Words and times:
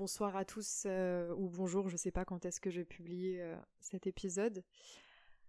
bonsoir 0.00 0.34
à 0.34 0.46
tous 0.46 0.84
euh, 0.86 1.30
ou 1.34 1.50
bonjour, 1.50 1.90
je 1.90 1.96
sais 1.98 2.10
pas 2.10 2.24
quand 2.24 2.46
est-ce 2.46 2.58
que 2.58 2.70
je 2.70 2.78
vais 2.78 2.86
publier 2.86 3.42
euh, 3.42 3.54
cet 3.80 4.06
épisode. 4.06 4.64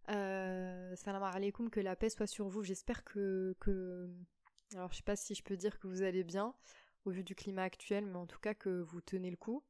Euh, 0.10 0.94
salam 0.98 1.24
alaikum, 1.24 1.70
que 1.70 1.80
la 1.80 1.96
paix 1.96 2.10
soit 2.10 2.28
sur 2.28 2.50
vous. 2.50 2.62
J'espère 2.62 3.06
que. 3.06 3.56
Alors, 4.76 4.92
je 4.92 4.98
sais 4.98 5.04
pas 5.04 5.16
si 5.16 5.36
je 5.36 5.42
peux 5.42 5.56
dire 5.56 5.80
que 5.80 5.88
vous 5.88 6.02
allez 6.02 6.26
bien 6.26 6.54
au 7.06 7.12
vu 7.12 7.24
du 7.24 7.34
climat 7.34 7.64
actuel, 7.64 8.06
mais 8.06 8.18
en 8.18 8.28
tout 8.28 8.40
cas 8.40 8.54
que 8.54 8.82
vous 8.82 9.00
tenez 9.00 9.32
le 9.32 9.38
coup. 9.38 9.64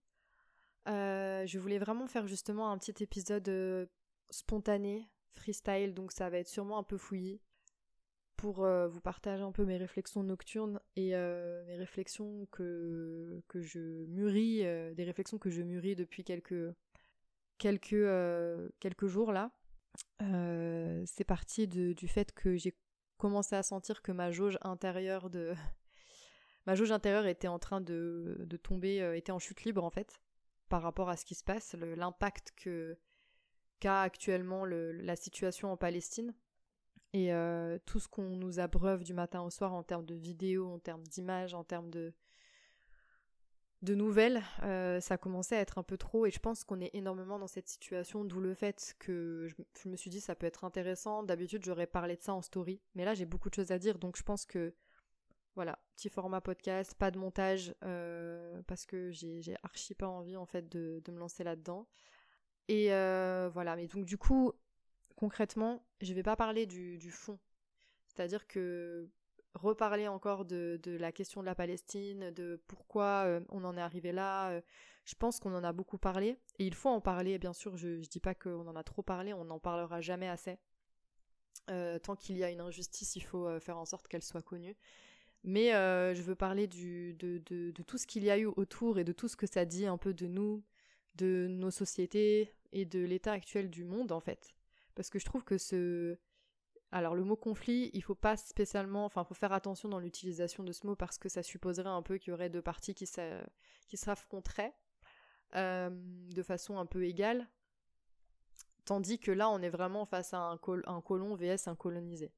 je 0.87 1.57
voulais 1.59 1.77
vraiment 1.77 2.07
faire 2.07 2.25
justement 2.25 2.71
un 2.71 2.79
petit 2.79 3.03
épisode 3.03 3.87
spontané, 4.31 5.11
freestyle, 5.33 5.93
donc 5.93 6.11
ça 6.11 6.27
va 6.31 6.39
être 6.39 6.49
sûrement 6.49 6.79
un 6.79 6.83
peu 6.83 6.97
fouillis 6.97 7.39
pour 8.41 8.63
euh, 8.63 8.87
vous 8.87 9.01
partager 9.01 9.43
un 9.43 9.51
peu 9.51 9.65
mes 9.65 9.77
réflexions 9.77 10.23
nocturnes 10.23 10.79
et 10.95 11.15
euh, 11.15 11.63
mes 11.65 11.75
réflexions 11.75 12.47
que, 12.51 13.43
que 13.47 13.61
je 13.61 13.79
mûris, 14.07 14.65
euh, 14.65 14.95
des 14.95 15.03
réflexions 15.03 15.37
que 15.37 15.51
je 15.51 15.61
mûris 15.61 15.95
depuis 15.95 16.23
quelques, 16.23 16.73
quelques, 17.59 18.03
quelques 18.79 19.05
jours 19.05 19.31
là. 19.31 19.51
c'est 21.05 21.23
parti 21.23 21.67
du 21.67 22.07
fait 22.07 22.33
que 22.33 22.55
j'ai 22.55 22.75
commencé 23.17 23.55
à 23.55 23.61
sentir 23.61 24.01
que 24.01 24.11
ma 24.11 24.31
jauge 24.31 24.57
intérieure 24.63 25.29
de 25.29 25.53
ma 26.65 26.73
jauge 26.73 26.91
intérieure 26.91 27.27
était 27.27 27.47
en 27.47 27.59
train 27.59 27.79
de, 27.79 28.37
de 28.39 28.57
tomber, 28.57 29.15
était 29.15 29.31
en 29.31 29.37
chute 29.39 29.65
libre 29.65 29.83
en 29.83 29.91
fait, 29.91 30.19
par 30.67 30.81
rapport 30.81 31.09
à 31.09 31.15
ce 31.15 31.25
qui 31.25 31.35
se 31.35 31.43
passe, 31.43 31.75
l'impact 31.75 32.53
que 32.55 32.97
qu'a 33.79 34.01
actuellement 34.01 34.65
le, 34.65 34.93
la 34.93 35.15
situation 35.15 35.71
en 35.71 35.77
Palestine 35.77 36.33
et 37.13 37.33
euh, 37.33 37.77
tout 37.85 37.99
ce 37.99 38.07
qu'on 38.07 38.37
nous 38.37 38.59
abreuve 38.59 39.03
du 39.03 39.13
matin 39.13 39.41
au 39.41 39.49
soir 39.49 39.73
en 39.73 39.83
termes 39.83 40.05
de 40.05 40.15
vidéos, 40.15 40.67
en 40.71 40.79
termes 40.79 41.03
d'images, 41.03 41.53
en 41.53 41.63
termes 41.63 41.89
de, 41.89 42.13
de 43.81 43.95
nouvelles, 43.95 44.41
euh, 44.63 45.01
ça 45.01 45.17
commençait 45.17 45.57
à 45.57 45.59
être 45.59 45.77
un 45.77 45.83
peu 45.83 45.97
trop 45.97 46.25
et 46.25 46.31
je 46.31 46.39
pense 46.39 46.63
qu'on 46.63 46.79
est 46.79 46.91
énormément 46.93 47.37
dans 47.37 47.47
cette 47.47 47.67
situation, 47.67 48.23
d'où 48.23 48.39
le 48.39 48.53
fait 48.53 48.95
que 48.97 49.47
je, 49.47 49.89
me 49.89 49.97
suis 49.97 50.09
dit 50.09 50.21
ça 50.21 50.35
peut 50.35 50.45
être 50.45 50.63
intéressant. 50.63 51.23
D'habitude 51.23 51.65
j'aurais 51.65 51.87
parlé 51.87 52.15
de 52.15 52.21
ça 52.21 52.33
en 52.33 52.41
story, 52.41 52.81
mais 52.95 53.03
là 53.03 53.13
j'ai 53.13 53.25
beaucoup 53.25 53.49
de 53.49 53.55
choses 53.55 53.71
à 53.71 53.79
dire 53.79 53.99
donc 53.99 54.15
je 54.15 54.23
pense 54.23 54.45
que 54.45 54.73
voilà, 55.55 55.79
petit 55.97 56.07
format 56.07 56.39
podcast, 56.39 56.95
pas 56.95 57.11
de 57.11 57.17
montage 57.17 57.75
euh, 57.83 58.61
parce 58.67 58.85
que 58.85 59.11
j'ai 59.11 59.57
archi 59.63 59.95
pas 59.95 60.07
envie 60.07 60.37
en 60.37 60.45
fait 60.45 60.69
de, 60.69 61.01
de 61.03 61.11
me 61.11 61.19
lancer 61.19 61.43
là-dedans. 61.43 61.89
Et 62.69 62.87
voilà, 63.49 63.75
mais 63.75 63.87
donc 63.87 64.05
du 64.05 64.17
coup 64.17 64.53
concrètement, 65.15 65.83
je 66.01 66.11
ne 66.11 66.15
vais 66.15 66.23
pas 66.23 66.35
parler 66.35 66.65
du, 66.65 67.11
fond. 67.11 67.39
C'est-à-dire 68.07 68.47
que 68.47 69.09
reparler 69.53 70.07
encore 70.07 70.45
de, 70.45 70.79
la 70.85 71.11
question 71.11 71.41
de 71.41 71.45
la 71.45 71.55
Palestine, 71.55 72.31
de 72.31 72.61
pourquoi 72.67 73.25
euh, 73.25 73.41
on 73.49 73.63
en 73.63 73.77
est 73.77 73.81
arrivé 73.81 74.11
là, 74.11 74.51
euh, 74.51 74.61
je 75.05 75.15
pense 75.15 75.39
qu'on 75.39 75.53
en 75.53 75.63
a 75.63 75.73
beaucoup 75.73 75.97
parlé. 75.97 76.37
Et 76.59 76.65
il 76.65 76.73
faut 76.73 76.89
en 76.89 77.01
parler, 77.01 77.37
bien 77.39 77.53
sûr, 77.53 77.77
je 77.77 77.87
ne 77.87 78.03
dis 78.03 78.19
pas 78.19 78.35
qu'on 78.35 78.67
en 78.67 78.75
a 78.75 78.83
trop 78.83 79.03
parlé, 79.03 79.33
on 79.33 79.45
n'en 79.45 79.59
parlera 79.59 80.01
jamais 80.01 80.27
assez. 80.27 80.57
Euh, 81.69 81.99
tant 81.99 82.15
qu'il 82.15 82.37
y 82.37 82.43
a 82.43 82.49
une 82.49 82.61
injustice, 82.61 83.15
il 83.15 83.21
faut 83.21 83.59
faire 83.59 83.77
en 83.77 83.85
sorte 83.85 84.07
qu'elle 84.07 84.23
soit 84.23 84.41
connue. 84.41 84.75
Mais 85.43 85.71
je 85.71 86.21
veux 86.21 86.35
parler 86.35 86.67
de, 86.67 87.13
de, 87.17 87.83
tout 87.83 87.97
ce 87.97 88.05
qu'il 88.05 88.23
y 88.23 88.29
a 88.29 88.37
eu 88.37 88.45
autour 88.45 88.99
et 88.99 89.03
de 89.03 89.11
tout 89.11 89.27
ce 89.27 89.35
que 89.35 89.47
ça 89.47 89.65
dit 89.65 89.87
un 89.87 89.97
peu 89.97 90.13
de 90.13 90.27
nous, 90.27 90.63
de 91.15 91.47
nos 91.49 91.71
sociétés 91.71 92.53
et 92.71 92.85
de 92.85 92.99
l'état 92.99 93.33
actuel 93.33 93.69
du 93.69 93.83
monde 93.83 94.11
en 94.11 94.19
fait 94.19 94.53
parce 94.95 95.09
que 95.09 95.19
je 95.19 95.25
trouve 95.25 95.43
que 95.43 95.57
ce 95.57 96.17
alors 96.91 97.15
le 97.15 97.23
mot 97.23 97.37
conflit, 97.37 97.89
il 97.93 98.03
faut 98.03 98.15
pas 98.15 98.35
spécialement, 98.35 99.05
enfin 99.05 99.23
faut 99.23 99.33
faire 99.33 99.53
attention 99.53 99.87
dans 99.87 99.99
l'utilisation 99.99 100.63
de 100.63 100.73
ce 100.73 100.85
mot 100.85 100.95
parce 100.95 101.17
que 101.17 101.29
ça 101.29 101.41
supposerait 101.41 101.89
un 101.89 102.01
peu 102.01 102.17
qu'il 102.17 102.31
y 102.31 102.33
aurait 102.33 102.49
deux 102.49 102.61
parties 102.61 102.93
qui, 102.93 103.07
s'affronteraient 103.97 104.73
euh, 105.55 105.89
de 105.91 106.43
façon 106.43 106.77
un 106.79 106.85
peu 106.85 107.05
égale, 107.05 107.47
tandis 108.83 109.19
que 109.19 109.31
là 109.31 109.49
on 109.49 109.61
est 109.61 109.69
vraiment 109.69 110.05
face 110.05 110.33
à 110.33 110.39
un, 110.39 110.59
un 110.85 111.01
colon 111.01 111.35
vs 111.35 111.67
un 111.67 111.75
colonisé. 111.75 112.33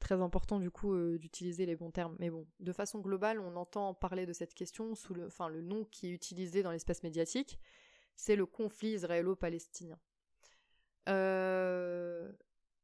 Très 0.00 0.20
important 0.20 0.58
du 0.58 0.72
coup 0.72 0.94
euh, 0.94 1.16
d'utiliser 1.16 1.64
les 1.64 1.76
bons 1.76 1.92
termes, 1.92 2.16
mais 2.18 2.28
bon, 2.28 2.44
de 2.58 2.72
façon 2.72 2.98
globale, 2.98 3.38
on 3.38 3.54
entend 3.54 3.94
parler 3.94 4.26
de 4.26 4.32
cette 4.32 4.54
question 4.54 4.96
sous 4.96 5.14
le, 5.14 5.26
enfin 5.26 5.48
le 5.48 5.60
nom 5.60 5.84
qui 5.84 6.08
est 6.08 6.12
utilisé 6.12 6.64
dans 6.64 6.72
l'espace 6.72 7.04
médiatique, 7.04 7.60
c'est 8.16 8.34
le 8.34 8.46
conflit 8.46 8.94
israélo-palestinien. 8.94 9.98
Euh, 11.08 12.30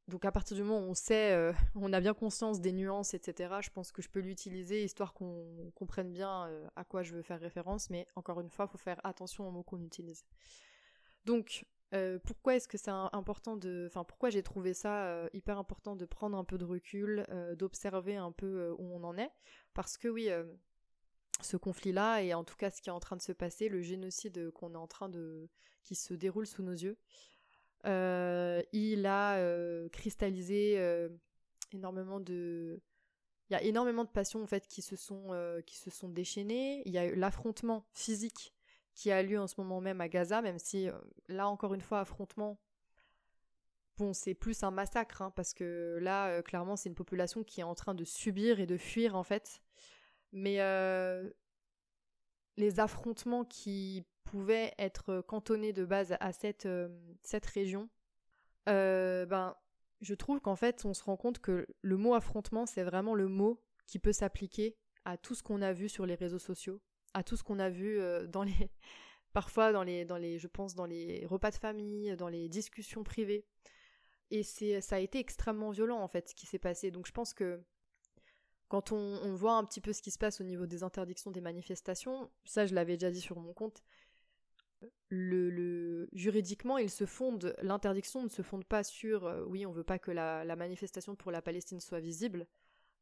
donc 0.09 0.25
à 0.25 0.33
partir 0.33 0.57
du 0.57 0.63
moment 0.63 0.81
où 0.81 0.91
on 0.91 0.95
sait, 0.95 1.33
euh, 1.33 1.53
on 1.75 1.93
a 1.93 2.01
bien 2.01 2.15
conscience 2.15 2.61
des 2.61 2.73
nuances, 2.73 3.15
etc., 3.15 3.57
je 3.63 3.71
pense 3.71 3.93
que 3.93 4.03
je 4.03 4.09
peux 4.09 4.21
l'utiliser 4.21 4.85
histoire 4.85 5.13
qu'on 5.15 5.71
comprenne 5.75 6.13
bien 6.13 6.47
euh, 6.47 6.67
à 6.77 6.85
quoi 6.85 7.03
je 7.03 7.15
veux 7.15 7.23
faire 7.23 7.41
référence, 7.41 7.91
mais 7.91 8.07
encore 8.17 8.41
une 8.41 8.51
fois, 8.51 8.67
il 8.69 8.73
faut 8.73 8.79
faire 8.79 9.01
attention 9.05 9.47
aux 9.47 9.51
mots 9.51 9.63
qu'on 9.63 9.83
utilise. 9.83 10.25
Donc, 11.25 11.65
pourquoi 12.25 12.57
est-ce 12.57 12.69
que 12.69 12.77
c'est 12.77 12.91
important 12.91 13.57
de... 13.57 13.87
Enfin, 13.89 14.05
pourquoi 14.05 14.29
j'ai 14.29 14.43
trouvé 14.43 14.75
ça 14.75 15.27
hyper 15.33 15.59
important 15.59 15.97
de 15.97 16.05
prendre 16.05 16.37
un 16.37 16.45
peu 16.45 16.59
de 16.59 16.65
recul, 16.65 17.27
d'observer 17.57 18.17
un 18.17 18.31
peu 18.31 18.75
où 18.79 18.95
on 18.95 19.05
en 19.05 19.17
est? 19.17 19.31
Parce 19.73 19.97
que 19.97 20.09
oui, 20.09 20.29
ce 21.41 21.57
conflit-là, 21.57 22.23
et 22.23 22.35
en 22.35 22.45
tout 22.45 22.57
cas 22.57 22.71
ce 22.71 22.83
qui 22.83 22.91
est 22.91 22.93
en 22.93 23.01
train 23.01 23.17
de 23.17 23.23
se 23.23 23.33
passer, 23.33 23.69
le 23.69 23.81
génocide 23.81 24.51
qu'on 24.51 24.75
est 24.75 24.79
en 24.79 24.87
train 24.87 25.09
de... 25.09 25.49
qui 25.85 25.95
se 25.95 26.15
déroule 26.15 26.47
sous 26.47 26.63
nos 26.63 26.73
yeux, 26.73 26.99
il 27.85 29.07
a 29.07 29.37
euh, 29.37 29.89
cristallisé 29.91 30.75
euh, 30.79 31.09
énormément 31.73 32.21
de 32.21 32.81
il 33.51 33.55
y 33.55 33.57
a 33.57 33.63
énormément 33.63 34.05
de 34.05 34.11
passions 34.11 34.43
en 34.43 34.47
fait 34.47 34.67
qui 34.67 34.83
se 34.83 34.95
sont 34.95 35.31
qui 35.65 35.79
se 35.79 35.91
sont 35.91 36.09
déchaînées. 36.09 36.83
Il 36.85 36.93
y 36.93 36.99
a 36.99 37.15
l'affrontement 37.15 37.87
physique 37.93 38.55
qui 38.95 39.11
a 39.11 39.23
lieu 39.23 39.41
en 39.41 39.47
ce 39.47 39.55
moment 39.59 39.81
même 39.81 40.03
à 40.03 40.09
Gaza 40.09 40.43
même 40.43 40.59
si 40.59 40.89
là 41.29 41.49
encore 41.49 41.73
une 41.73 41.81
fois 41.81 42.01
affrontement 42.01 42.61
bon 43.97 44.13
c'est 44.13 44.35
plus 44.35 44.63
un 44.65 44.71
massacre 44.71 45.23
hein, 45.23 45.31
parce 45.31 45.55
que 45.55 45.99
là 46.03 46.43
clairement 46.43 46.77
c'est 46.77 46.91
une 46.91 46.95
population 46.95 47.43
qui 47.43 47.61
est 47.61 47.65
en 47.65 47.75
train 47.75 47.95
de 47.95 48.05
subir 48.05 48.61
et 48.61 48.67
de 48.67 48.77
fuir 48.77 49.17
en 49.17 49.23
fait. 49.23 49.63
Mais 50.33 50.59
les 52.59 52.81
affrontements 52.81 53.45
qui 53.45 54.05
pouvait 54.29 54.75
être 54.79 55.23
cantonné 55.23 55.73
de 55.73 55.85
base 55.85 56.17
à 56.21 56.33
cette, 56.33 56.67
euh, 56.67 56.89
cette 57.23 57.47
région, 57.47 57.89
euh, 58.69 59.25
ben, 59.27 59.57
je 60.01 60.15
trouve 60.15 60.41
qu'en 60.41 60.57
fait, 60.57 60.85
on 60.85 60.93
se 60.93 61.03
rend 61.03 61.17
compte 61.17 61.39
que 61.39 61.67
le 61.81 61.97
mot 61.97 62.15
affrontement, 62.15 62.67
c'est 62.67 62.83
vraiment 62.83 63.15
le 63.15 63.29
mot 63.29 63.63
qui 63.87 63.99
peut 63.99 64.13
s'appliquer 64.13 64.77
à 65.05 65.17
tout 65.17 65.35
ce 65.35 65.43
qu'on 65.43 65.63
a 65.63 65.73
vu 65.73 65.89
sur 65.89 66.05
les 66.05 66.15
réseaux 66.15 66.39
sociaux, 66.39 66.81
à 67.15 67.23
tout 67.23 67.37
ce 67.37 67.43
qu'on 67.43 67.59
a 67.59 67.71
vu 67.71 67.99
euh, 67.99 68.27
dans 68.27 68.43
les, 68.43 68.53
parfois 69.33 69.73
dans 69.73 69.83
les, 69.83 70.05
dans 70.05 70.19
les, 70.19 70.39
je 70.39 70.47
pense, 70.47 70.75
dans 70.75 70.87
les 70.87 71.25
repas 71.27 71.51
de 71.51 71.57
famille, 71.57 72.15
dans 72.17 72.29
les 72.29 72.49
discussions 72.49 73.03
privées. 73.03 73.47
Et 74.31 74.43
ça 74.43 74.97
a 74.97 74.99
été 74.99 75.19
extrêmement 75.19 75.71
violent 75.71 76.01
en 76.01 76.09
fait 76.09 76.29
ce 76.29 76.35
qui 76.35 76.45
s'est 76.45 76.59
passé. 76.59 76.91
Donc 76.91 77.07
je 77.07 77.13
pense 77.13 77.33
que 77.33 77.63
quand 78.69 78.93
on, 78.93 79.35
voit 79.35 79.55
un 79.55 79.65
petit 79.65 79.81
peu 79.81 79.93
ce 79.93 80.03
qui 80.03 80.11
se 80.11 80.19
passe 80.19 80.41
au 80.41 80.45
niveau 80.45 80.67
des 80.67 80.83
interdictions 80.83 81.31
des 81.31 81.41
manifestations, 81.41 82.31
ça 82.45 82.67
je 82.67 82.75
l'avais 82.75 82.95
déjà 82.95 83.11
dit 83.11 83.21
sur 83.21 83.39
mon 83.41 83.55
compte, 83.55 83.83
juridiquement, 85.11 86.79
se 86.89 87.05
l'interdiction 87.63 88.23
ne 88.23 88.29
se 88.29 88.43
fonde 88.43 88.65
pas 88.65 88.85
sur, 88.85 89.27
euh, 89.27 89.45
oui, 89.47 89.67
on 89.67 89.73
veut 89.73 89.85
pas 89.85 89.99
que 89.99 90.11
la, 90.11 90.57
manifestation 90.57 91.15
pour 91.15 91.31
la 91.31 91.43
Palestine 91.43 91.81
soit 91.81 92.01
visible, 92.01 92.47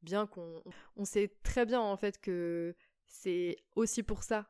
bien 0.03 0.27
qu'on 0.27 0.63
on 0.97 1.05
sait 1.05 1.33
très 1.43 1.67
bien 1.67 1.81
en 1.81 1.97
fait 1.97 2.21
que 2.21 2.75
c'est 3.07 3.57
aussi 3.75 4.03
pour 4.03 4.23
ça 4.23 4.49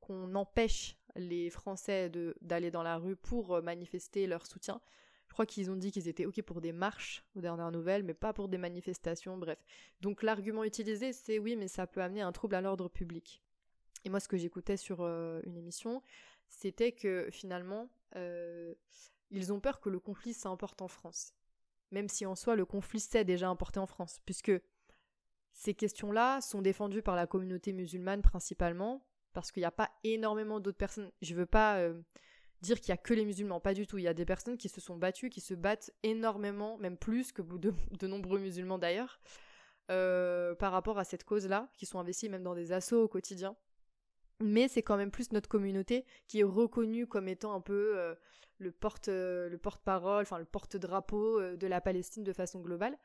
qu'on 0.00 0.34
empêche 0.34 0.96
les 1.16 1.50
Français 1.50 2.10
d'aller 2.40 2.70
dans 2.70 2.82
la 2.82 2.96
rue 2.96 3.16
pour 3.16 3.54
euh, 3.54 3.62
manifester 3.62 4.26
leur 4.26 4.46
soutien. 4.46 4.80
Je 5.28 5.32
crois 5.32 5.46
qu'ils 5.46 5.70
ont 5.70 5.76
dit 5.76 5.92
qu'ils 5.92 6.08
étaient 6.08 6.26
OK 6.26 6.42
pour 6.42 6.60
des 6.60 6.72
marches 6.72 7.24
aux 7.36 7.40
dernières 7.40 7.70
nouvelles, 7.70 8.02
mais 8.02 8.14
pas 8.14 8.32
pour 8.32 8.48
des 8.48 8.58
manifestations, 8.58 9.38
bref. 9.38 9.64
Donc 10.00 10.24
l'argument 10.24 10.64
utilisé, 10.64 11.12
c'est 11.12 11.38
oui, 11.38 11.54
mais 11.54 11.68
ça 11.68 11.86
peut 11.86 12.02
amener 12.02 12.20
un 12.20 12.32
trouble 12.32 12.56
à 12.56 12.60
l'ordre 12.60 12.88
public. 12.88 13.40
Et 14.04 14.10
moi, 14.10 14.20
ce 14.20 14.28
que 14.28 14.36
j'écoutais 14.36 14.76
sur 14.76 15.02
euh, 15.02 15.40
une 15.44 15.56
émission, 15.56 16.02
c'était 16.50 16.92
que 16.92 17.28
finalement, 17.30 17.88
euh, 18.16 18.74
ils 19.30 19.52
ont 19.52 19.60
peur 19.60 19.80
que 19.80 19.88
le 19.88 20.00
conflit 20.00 20.34
s'importe 20.34 20.82
en 20.82 20.88
France. 20.88 21.32
Même 21.92 22.08
si 22.08 22.26
en 22.26 22.34
soi, 22.34 22.56
le 22.56 22.66
conflit 22.66 23.00
s'est 23.00 23.24
déjà 23.24 23.48
importé 23.48 23.80
en 23.80 23.86
France, 23.86 24.20
puisque 24.24 24.52
ces 25.52 25.74
questions-là 25.74 26.40
sont 26.40 26.60
défendues 26.60 27.02
par 27.02 27.16
la 27.16 27.26
communauté 27.26 27.72
musulmane 27.72 28.20
principalement, 28.20 29.06
parce 29.32 29.52
qu'il 29.52 29.62
n'y 29.62 29.66
a 29.66 29.72
pas 29.72 29.90
énormément 30.04 30.60
d'autres 30.60 30.76
personnes. 30.76 31.10
Je 31.22 31.32
ne 31.34 31.38
veux 31.38 31.46
pas 31.46 31.78
euh, 31.78 32.00
dire 32.62 32.80
qu'il 32.80 32.92
n'y 32.92 32.98
a 32.98 33.02
que 33.02 33.14
les 33.14 33.24
musulmans, 33.24 33.60
pas 33.60 33.74
du 33.74 33.86
tout. 33.86 33.98
Il 33.98 34.04
y 34.04 34.08
a 34.08 34.14
des 34.14 34.24
personnes 34.24 34.58
qui 34.58 34.68
se 34.68 34.80
sont 34.80 34.96
battues, 34.96 35.30
qui 35.30 35.40
se 35.40 35.54
battent 35.54 35.92
énormément, 36.02 36.78
même 36.78 36.96
plus 36.96 37.32
que 37.32 37.42
de, 37.42 38.06
nombreux 38.06 38.40
musulmans 38.40 38.78
d'ailleurs, 38.78 39.20
euh, 39.90 40.54
par 40.56 40.72
rapport 40.72 40.98
à 40.98 41.04
cette 41.04 41.24
cause-là, 41.24 41.70
qui 41.74 41.86
sont 41.86 42.00
investis 42.00 42.28
même 42.28 42.42
dans 42.42 42.54
des 42.54 42.72
assauts 42.72 43.04
au 43.04 43.08
quotidien 43.08 43.56
mais 44.40 44.68
c'est 44.68 44.82
quand 44.82 44.96
même 44.96 45.10
plus 45.10 45.32
notre 45.32 45.48
communauté 45.48 46.04
qui 46.26 46.40
est 46.40 46.44
reconnue 46.44 47.06
comme 47.06 47.28
étant 47.28 47.54
un 47.54 47.60
peu 47.60 47.98
euh, 47.98 48.14
le 48.58 48.72
porte 48.72 49.08
euh, 49.08 49.48
le 49.48 49.58
porte-parole, 49.58 50.22
enfin 50.22 50.38
le 50.38 50.44
porte-drapeau 50.44 51.40
euh, 51.40 51.56
de 51.56 51.66
la 51.66 51.80
Palestine 51.80 52.24
de 52.24 52.32
façon 52.32 52.60
globale. 52.60 52.98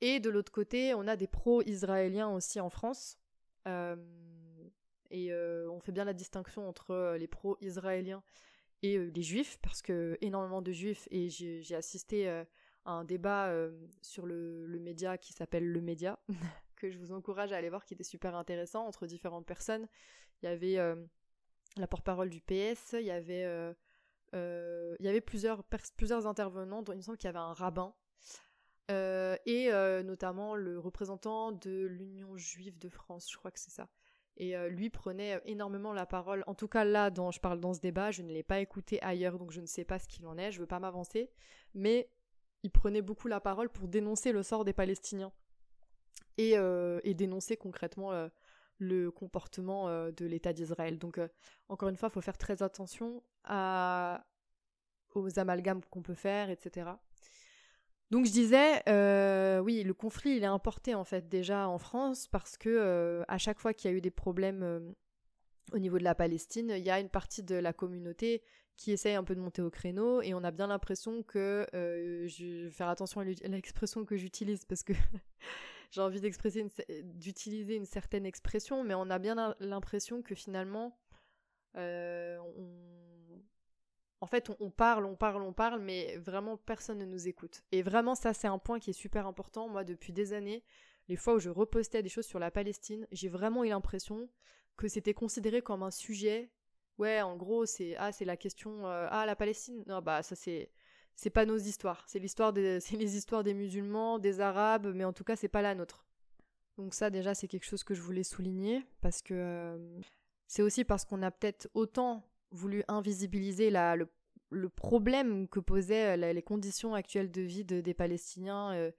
Et 0.00 0.20
de 0.20 0.28
l'autre 0.28 0.52
côté, 0.52 0.92
on 0.94 1.06
a 1.06 1.16
des 1.16 1.26
pro-israéliens 1.26 2.28
aussi 2.28 2.60
en 2.60 2.68
France. 2.68 3.16
et 3.66 5.32
on 5.32 5.80
fait 5.80 5.92
bien 5.92 6.04
la 6.04 6.12
distinction 6.12 6.68
entre 6.68 7.16
les 7.18 7.28
pro-israéliens 7.28 8.22
et 8.82 8.98
les 8.98 9.22
juifs, 9.22 9.58
parce 9.62 9.80
que 9.80 10.18
énormément 10.20 10.60
de 10.60 10.72
juifs, 10.72 11.08
et 11.10 11.30
j'ai 11.30 11.74
assisté 11.76 12.28
à 12.28 12.44
un 12.90 13.04
débat 13.04 13.54
sur 14.02 14.26
le, 14.26 14.66
le, 14.66 14.78
média 14.80 15.16
qui 15.16 15.32
s'appelle 15.32 15.64
Le 15.64 15.80
Média, 15.80 16.18
que 16.76 16.90
je 16.90 16.98
vous 16.98 17.12
encourage 17.12 17.52
à 17.52 17.56
aller 17.56 17.70
voir, 17.70 17.84
qui 17.84 17.94
était 17.94 18.02
super 18.02 18.34
intéressant 18.34 18.84
entre 18.86 19.06
différentes 19.06 19.46
personnes. 19.46 19.86
Il 20.42 20.46
y 20.46 20.48
avait 20.48 20.78
la 21.76 21.86
porte-parole 21.86 22.30
du 22.30 22.40
PS, 22.40 22.94
il 22.94 23.06
y 23.06 23.10
avait, 23.10 23.74
il 24.32 24.96
y 25.00 25.08
avait 25.08 25.20
plusieurs, 25.20 25.64
plusieurs 25.96 26.26
intervenants, 26.26 26.82
dont 26.82 26.92
il 26.92 26.96
me 26.96 27.02
semble 27.02 27.18
qu'il 27.18 27.28
y 27.28 27.30
avait 27.30 27.38
un 27.38 27.52
rabbin, 27.52 27.94
et 28.88 29.70
notamment 30.04 30.54
le 30.54 30.78
représentant 30.78 31.52
de 31.52 31.86
l'Union 31.86 32.36
juive 32.36 32.78
de 32.78 32.88
France, 32.88 33.30
je 33.30 33.36
crois 33.36 33.50
que 33.50 33.60
c'est 33.60 33.70
ça. 33.70 33.88
Et 34.36 34.56
euh, 34.56 34.68
lui 34.68 34.90
prenait 34.90 35.40
énormément 35.44 35.92
la 35.92 36.06
parole. 36.06 36.42
En 36.46 36.54
tout 36.54 36.66
cas, 36.66 36.84
là, 36.84 37.10
dont 37.10 37.30
je 37.30 37.40
parle 37.40 37.60
dans 37.60 37.72
ce 37.72 37.80
débat, 37.80 38.10
je 38.10 38.22
ne 38.22 38.32
l'ai 38.32 38.42
pas 38.42 38.60
écouté 38.60 39.00
ailleurs, 39.02 39.38
donc 39.38 39.52
je 39.52 39.60
ne 39.60 39.66
sais 39.66 39.84
pas 39.84 39.98
ce 39.98 40.08
qu'il 40.08 40.26
en 40.26 40.36
est, 40.38 40.50
je 40.50 40.58
ne 40.58 40.62
veux 40.62 40.66
pas 40.66 40.80
m'avancer. 40.80 41.30
Mais 41.74 42.10
il 42.62 42.70
prenait 42.70 43.02
beaucoup 43.02 43.28
la 43.28 43.40
parole 43.40 43.68
pour 43.68 43.86
dénoncer 43.86 44.32
le 44.32 44.42
sort 44.42 44.64
des 44.64 44.72
Palestiniens 44.72 45.32
et, 46.36 46.58
euh, 46.58 47.00
dénoncer 47.04 47.56
concrètement 47.56 48.12
euh, 48.12 48.28
le 48.78 49.10
comportement 49.10 49.88
de 50.10 50.24
l'État 50.26 50.52
d'Israël. 50.52 50.98
Donc, 50.98 51.20
encore 51.68 51.88
une 51.88 51.96
fois, 51.96 52.08
il 52.10 52.12
faut 52.12 52.20
faire 52.20 52.38
très 52.38 52.62
attention 52.62 53.22
à... 53.44 54.24
aux 55.14 55.38
amalgames 55.38 55.80
qu'on 55.90 56.02
peut 56.02 56.14
faire, 56.14 56.50
etc. 56.50 56.92
Donc 58.14 58.26
je 58.26 58.30
disais, 58.30 58.82
euh, 58.88 59.58
oui, 59.58 59.82
le 59.82 59.94
conflit 59.94 60.36
il 60.36 60.44
est 60.44 60.46
importé 60.46 60.94
en 60.94 61.02
fait 61.02 61.28
déjà 61.28 61.68
en 61.68 61.78
France 61.78 62.28
parce 62.28 62.56
que 62.56 62.68
euh, 62.68 63.24
à 63.26 63.38
chaque 63.38 63.58
fois 63.58 63.74
qu'il 63.74 63.90
y 63.90 63.94
a 63.94 63.96
eu 63.96 64.00
des 64.00 64.12
problèmes 64.12 64.62
euh, 64.62 64.92
au 65.72 65.78
niveau 65.78 65.98
de 65.98 66.04
la 66.04 66.14
Palestine, 66.14 66.72
il 66.76 66.84
y 66.84 66.90
a 66.90 67.00
une 67.00 67.08
partie 67.08 67.42
de 67.42 67.56
la 67.56 67.72
communauté 67.72 68.42
qui 68.76 68.92
essaye 68.92 69.14
un 69.14 69.24
peu 69.24 69.34
de 69.34 69.40
monter 69.40 69.62
au 69.62 69.70
créneau 69.70 70.22
et 70.22 70.32
on 70.34 70.44
a 70.44 70.50
bien 70.50 70.66
l'impression 70.68 71.22
que 71.24 71.66
je 71.72 72.64
vais 72.64 72.70
faire 72.70 72.88
attention 72.88 73.20
à 73.20 73.24
l'expression 73.24 74.04
que 74.04 74.16
j'utilise 74.16 74.64
parce 74.64 74.84
que 74.84 74.92
j'ai 75.94 76.00
envie 76.00 76.20
d'utiliser 76.20 77.76
une 77.76 77.86
certaine 77.86 78.26
expression, 78.26 78.82
mais 78.82 78.94
on 78.94 79.10
a 79.10 79.18
bien 79.18 79.54
l'impression 79.60 80.22
que 80.22 80.34
finalement 80.34 80.98
on 81.76 82.74
en 84.24 84.26
fait, 84.26 84.50
on, 84.58 84.70
parle, 84.70 85.04
on 85.04 85.16
parle, 85.16 85.42
on 85.42 85.52
parle, 85.52 85.82
mais 85.82 86.16
vraiment 86.16 86.56
personne 86.56 86.96
ne 86.96 87.04
nous 87.04 87.28
écoute. 87.28 87.62
Et 87.72 87.82
vraiment, 87.82 88.14
ça, 88.14 88.32
c'est 88.32 88.46
un 88.46 88.58
point 88.58 88.80
qui 88.80 88.88
est 88.88 88.94
super 88.94 89.26
important. 89.26 89.68
Moi, 89.68 89.84
depuis 89.84 90.14
des 90.14 90.32
années, 90.32 90.64
les 91.08 91.16
fois 91.16 91.34
où 91.34 91.38
je 91.38 91.50
repostais 91.50 92.02
des 92.02 92.08
choses 92.08 92.24
sur 92.24 92.38
la 92.38 92.50
Palestine, 92.50 93.06
j'ai 93.12 93.28
vraiment 93.28 93.64
eu 93.64 93.68
l'impression 93.68 94.30
que 94.78 94.88
c'était 94.88 95.12
considéré 95.12 95.60
comme 95.60 95.82
un 95.82 95.90
sujet. 95.90 96.50
Ouais, 96.96 97.20
en 97.20 97.36
gros, 97.36 97.66
c'est 97.66 97.96
ah, 97.96 98.12
c'est 98.12 98.24
la 98.24 98.38
question 98.38 98.86
euh, 98.86 99.06
ah 99.10 99.26
la 99.26 99.36
Palestine. 99.36 99.84
Non, 99.86 100.00
bah 100.00 100.22
ça 100.22 100.34
c'est 100.34 100.70
c'est 101.16 101.30
pas 101.30 101.46
nos 101.46 101.56
histoires. 101.56 102.04
C'est 102.06 102.18
l'histoire 102.18 102.52
les 102.52 103.16
histoires 103.16 103.42
des 103.42 103.54
musulmans, 103.54 104.18
des 104.18 104.40
arabes, 104.40 104.92
mais 104.94 105.04
en 105.04 105.12
tout 105.12 105.24
cas 105.24 105.36
c'est 105.36 105.48
pas 105.48 105.62
la 105.62 105.74
nôtre. 105.74 106.04
Donc 106.76 106.94
ça 106.94 107.10
déjà 107.10 107.34
c'est 107.34 107.48
quelque 107.48 107.64
chose 107.64 107.84
que 107.84 107.94
je 107.94 108.02
voulais 108.02 108.24
souligner 108.24 108.84
parce 109.00 109.22
que 109.22 109.34
euh, 109.34 110.00
c'est 110.46 110.62
aussi 110.62 110.84
parce 110.84 111.04
qu'on 111.04 111.22
a 111.22 111.30
peut-être 111.30 111.68
autant 111.74 112.28
voulu 112.50 112.82
invisibiliser 112.88 113.70
le, 113.70 114.68
problème 114.68 115.48
que 115.48 115.60
posaient 115.60 116.16
euh, 116.16 116.32
les 116.32 116.42
conditions 116.42 116.94
actuelles 116.94 117.30
de 117.30 117.42
vie 117.42 117.64
des 117.64 117.94
Palestiniens 117.94 118.72
euh, 118.74 118.90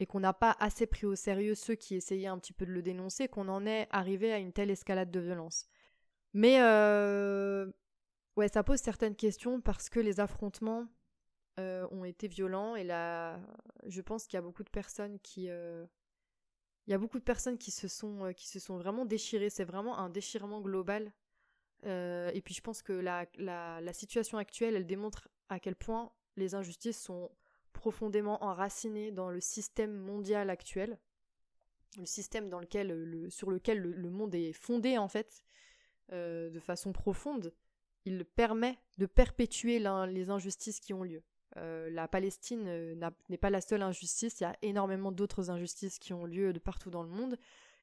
et 0.00 0.06
qu'on 0.06 0.20
n'a 0.20 0.32
pas 0.32 0.56
assez 0.58 0.86
pris 0.86 1.06
au 1.06 1.16
sérieux 1.16 1.54
ceux 1.54 1.74
qui 1.74 1.96
essayaient 1.96 2.28
un 2.28 2.38
petit 2.38 2.52
peu 2.52 2.64
de 2.64 2.72
le 2.72 2.82
dénoncer, 2.82 3.28
qu'on 3.28 3.48
en 3.48 3.66
est 3.66 3.88
arrivé 3.90 4.32
à 4.32 4.38
une 4.38 4.52
telle 4.52 4.70
escalade 4.70 5.10
de 5.10 5.20
violence. 5.20 5.66
Mais 6.34 6.60
ouais, 8.36 8.48
ça 8.48 8.62
pose 8.62 8.78
certaines 8.78 9.16
questions 9.16 9.60
parce 9.60 9.88
que 9.90 9.98
les 9.98 10.20
affrontements 10.20 10.86
ont 11.58 12.04
été 12.04 12.28
violents 12.28 12.76
et 12.76 12.84
là, 12.84 13.40
je 13.86 14.00
pense 14.00 14.26
qu'il 14.26 14.36
y 14.36 14.38
a 14.38 14.42
beaucoup 14.42 14.64
de 14.64 14.70
personnes 14.70 15.18
qui 15.20 15.44
il 15.44 16.90
y 16.90 16.94
a 16.94 16.98
beaucoup 16.98 17.18
de 17.18 17.24
personnes 17.24 17.58
qui 17.58 17.70
se 17.70 17.88
sont 17.88 18.32
qui 18.36 18.48
se 18.48 18.60
sont 18.60 18.76
vraiment 18.76 19.04
déchirées. 19.04 19.50
C'est 19.50 19.64
vraiment 19.64 19.98
un 19.98 20.08
déchirement 20.08 20.60
global 20.60 21.12
euh, 21.86 22.30
et 22.34 22.40
puis 22.40 22.54
je 22.54 22.60
pense 22.60 22.82
que 22.82 22.92
la, 22.92 23.26
la, 23.36 23.92
situation 23.92 24.38
actuelle, 24.38 24.74
elle 24.74 24.86
démontre 24.86 25.28
à 25.48 25.60
quel 25.60 25.76
point 25.76 26.12
les 26.36 26.54
injustices 26.54 27.00
sont 27.00 27.30
profondément 27.72 28.42
enracinées 28.42 29.12
dans 29.12 29.30
le 29.30 29.40
système 29.40 29.94
mondial 29.94 30.50
actuel, 30.50 30.98
le 31.96 32.06
système 32.06 32.48
dans 32.48 32.60
lequel, 32.60 32.88
le, 32.88 33.30
sur 33.30 33.50
lequel 33.50 33.78
le, 33.78 34.10
monde 34.10 34.34
est 34.34 34.52
fondé 34.52 34.98
en 34.98 35.08
fait, 35.08 35.44
euh, 36.12 36.50
de 36.50 36.60
façon 36.60 36.92
profonde. 36.92 37.54
Il 38.04 38.24
permet 38.24 38.78
de 38.96 39.06
perpétuer 39.06 39.78
les 39.78 40.30
injustices 40.30 40.80
qui 40.80 40.94
ont 40.94 41.02
lieu. 41.02 41.22
Euh, 41.58 41.90
la 41.90 42.08
Palestine 42.08 42.98
n'est 43.28 43.38
pas 43.38 43.50
la 43.50 43.60
seule 43.60 43.82
injustice, 43.82 44.40
il 44.40 44.44
y 44.44 44.46
a 44.46 44.56
énormément 44.62 45.12
d'autres 45.12 45.50
injustices 45.50 45.98
qui 45.98 46.12
ont 46.12 46.24
lieu 46.24 46.52
de 46.52 46.58
partout 46.58 46.90
dans 46.90 47.02
le 47.02 47.08
monde, 47.08 47.36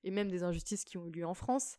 et 0.04 0.12
même 0.12 0.30
des 0.30 0.44
injustices 0.44 0.84
qui 0.84 0.98
ont 0.98 1.08
eu 1.08 1.12
lieu 1.12 1.26
en 1.26 1.34
France. 1.34 1.78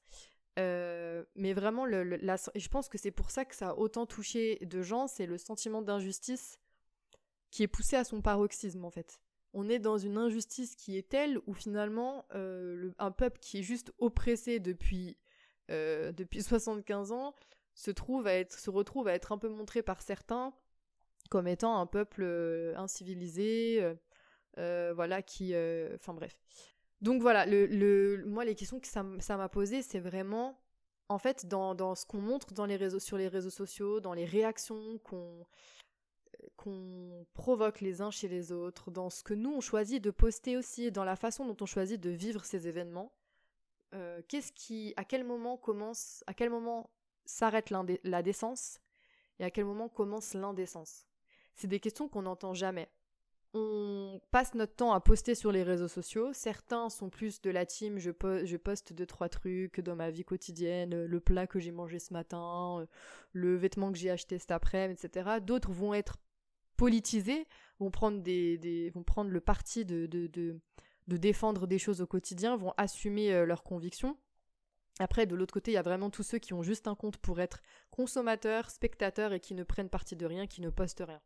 Euh, 0.58 1.24
mais 1.34 1.52
vraiment, 1.52 1.86
je 1.86 2.68
pense 2.68 2.88
que 2.88 2.98
c'est 2.98 3.10
pour 3.10 3.30
ça 3.30 3.44
que 3.44 3.54
ça 3.54 3.70
a 3.70 3.74
autant 3.74 4.06
touché 4.06 4.58
de 4.62 4.82
gens, 4.82 5.06
c'est 5.06 5.26
le 5.26 5.38
sentiment 5.38 5.82
d'injustice 5.82 6.58
qui 7.50 7.62
est 7.62 7.68
poussé 7.68 7.96
à 7.96 8.04
son 8.04 8.22
paroxysme 8.22 8.84
en 8.84 8.90
fait. 8.90 9.20
On 9.52 9.68
est 9.68 9.78
dans 9.78 9.98
une 9.98 10.18
injustice 10.18 10.74
qui 10.74 10.96
est 10.98 11.08
telle 11.08 11.38
où 11.46 11.54
finalement 11.54 12.26
euh, 12.34 12.90
un 12.98 13.10
peuple 13.10 13.38
qui 13.40 13.58
est 13.58 13.62
juste 13.62 13.92
oppressé 13.98 14.58
depuis, 14.58 15.16
euh, 15.70 16.12
depuis 16.12 16.42
75 16.42 17.12
ans 17.12 17.34
se, 17.74 17.90
trouve 17.90 18.26
à 18.26 18.44
se 18.48 18.70
retrouve 18.70 19.08
à 19.08 19.12
être 19.12 19.32
un 19.32 19.38
peu 19.38 19.48
montré 19.48 19.82
par 19.82 20.00
certains 20.00 20.54
comme 21.28 21.48
étant 21.48 21.78
un 21.78 21.86
peuple 21.86 22.24
incivilisé, 22.76 23.94
voilà, 24.56 25.22
qui... 25.22 25.54
Enfin 25.94 26.14
bref. 26.14 26.36
Donc 27.02 27.20
voilà, 27.20 27.46
moi 28.24 28.44
les 28.44 28.54
questions 28.54 28.80
que 28.80 28.88
ça 28.88 29.36
m'a 29.36 29.48
posé, 29.48 29.82
c'est 29.82 30.00
vraiment, 30.00 30.58
en 31.08 31.18
fait, 31.18 31.46
dans, 31.46 31.94
ce 31.94 32.06
qu'on 32.06 32.20
montre 32.20 32.52
dans 32.52 32.66
les 32.66 32.76
réseaux, 32.76 32.98
sur 32.98 33.18
les 33.18 33.28
réseaux 33.28 33.50
sociaux, 33.50 34.00
dans 34.00 34.14
les 34.14 34.24
réactions 34.24 34.98
qu'on 34.98 35.46
provoque 37.34 37.80
les 37.80 38.00
uns 38.00 38.10
chez 38.10 38.28
les 38.28 38.50
autres, 38.50 38.90
dans 38.90 39.10
ce 39.10 39.22
que 39.22 39.34
nous 39.34 39.52
on 39.52 39.60
choisit 39.60 40.02
de 40.02 40.10
poster 40.10 40.56
aussi, 40.56 40.90
dans 40.90 41.04
la 41.04 41.16
façon 41.16 41.46
dont 41.46 41.56
on 41.60 41.66
choisit 41.66 42.00
de 42.00 42.10
vivre 42.10 42.44
ces 42.44 42.66
événements. 42.66 43.12
Euh, 43.94 44.20
qu'est-ce 44.28 44.52
qui, 44.52 44.94
à 44.96 45.04
quel 45.04 45.22
moment 45.24 45.56
commence, 45.56 46.24
à 46.26 46.34
quel 46.34 46.50
moment 46.50 46.90
s'arrête 47.24 47.70
la 48.04 48.22
décence 48.22 48.80
et 49.38 49.44
à 49.44 49.50
quel 49.50 49.64
moment 49.64 49.88
commence 49.88 50.34
l'indécence 50.34 51.06
C'est 51.56 51.66
des 51.66 51.80
questions 51.80 52.08
qu'on 52.08 52.22
n'entend 52.22 52.54
jamais 52.54 52.88
on 53.56 54.20
passe 54.30 54.54
notre 54.54 54.74
temps 54.74 54.92
à 54.92 55.00
poster 55.00 55.34
sur 55.34 55.52
les 55.52 55.62
réseaux 55.62 55.88
sociaux. 55.88 56.32
Certains 56.32 56.90
sont 56.90 57.08
plus 57.08 57.40
de 57.40 57.50
la 57.50 57.66
team, 57.66 57.98
je, 57.98 58.10
poste 58.56 58.92
deux, 58.92 59.06
trois 59.06 59.28
trucs 59.28 59.80
dans 59.80 59.96
ma 59.96 60.10
vie 60.10 60.24
quotidienne, 60.24 60.94
euh, 60.94 61.06
le 61.06 61.20
plat 61.20 61.46
que 61.46 61.58
j'ai 61.58 61.72
mangé 61.72 61.98
ce 61.98 62.12
matin, 62.12 62.80
euh, 62.80 62.86
le 63.32 63.56
vêtement 63.56 63.90
que 63.92 63.98
j'ai 63.98 64.10
acheté 64.10 64.38
cet 64.38 64.50
après-midi, 64.50 65.00
etc. 65.04 65.38
D'autres 65.40 65.72
vont 65.72 65.94
être 65.94 66.18
politisés, 66.76 67.46
vont 67.78 67.90
prendre, 67.90 68.20
des, 68.22 68.90
vont 68.94 69.02
prendre 69.02 69.30
le 69.30 69.40
parti 69.40 69.84
de, 69.84 70.06
de, 70.06 70.26
de, 70.26 70.60
défendre 71.16 71.66
des 71.66 71.78
choses 71.78 72.02
au 72.02 72.06
quotidien, 72.06 72.56
vont 72.56 72.74
assumer 72.76 73.32
euh, 73.32 73.46
leurs 73.46 73.62
convictions. 73.62 74.18
Après, 74.98 75.26
de 75.26 75.34
l'autre 75.34 75.52
côté, 75.52 75.72
il 75.72 75.74
y 75.74 75.78
a 75.78 75.82
vraiment 75.82 76.10
tous 76.10 76.22
ceux 76.22 76.38
qui 76.38 76.54
ont 76.54 76.62
juste 76.62 76.88
un 76.88 76.94
compte 76.94 77.18
pour 77.18 77.40
être 77.40 77.60
consommateurs, 77.90 78.70
spectateurs 78.70 79.32
et 79.34 79.40
qui 79.40 79.54
ne 79.54 79.62
prennent 79.62 79.90
parti 79.90 80.16
de 80.16 80.24
rien, 80.24 80.46
qui 80.46 80.62
ne 80.62 80.70
postent 80.70 81.04
rien. 81.06 81.20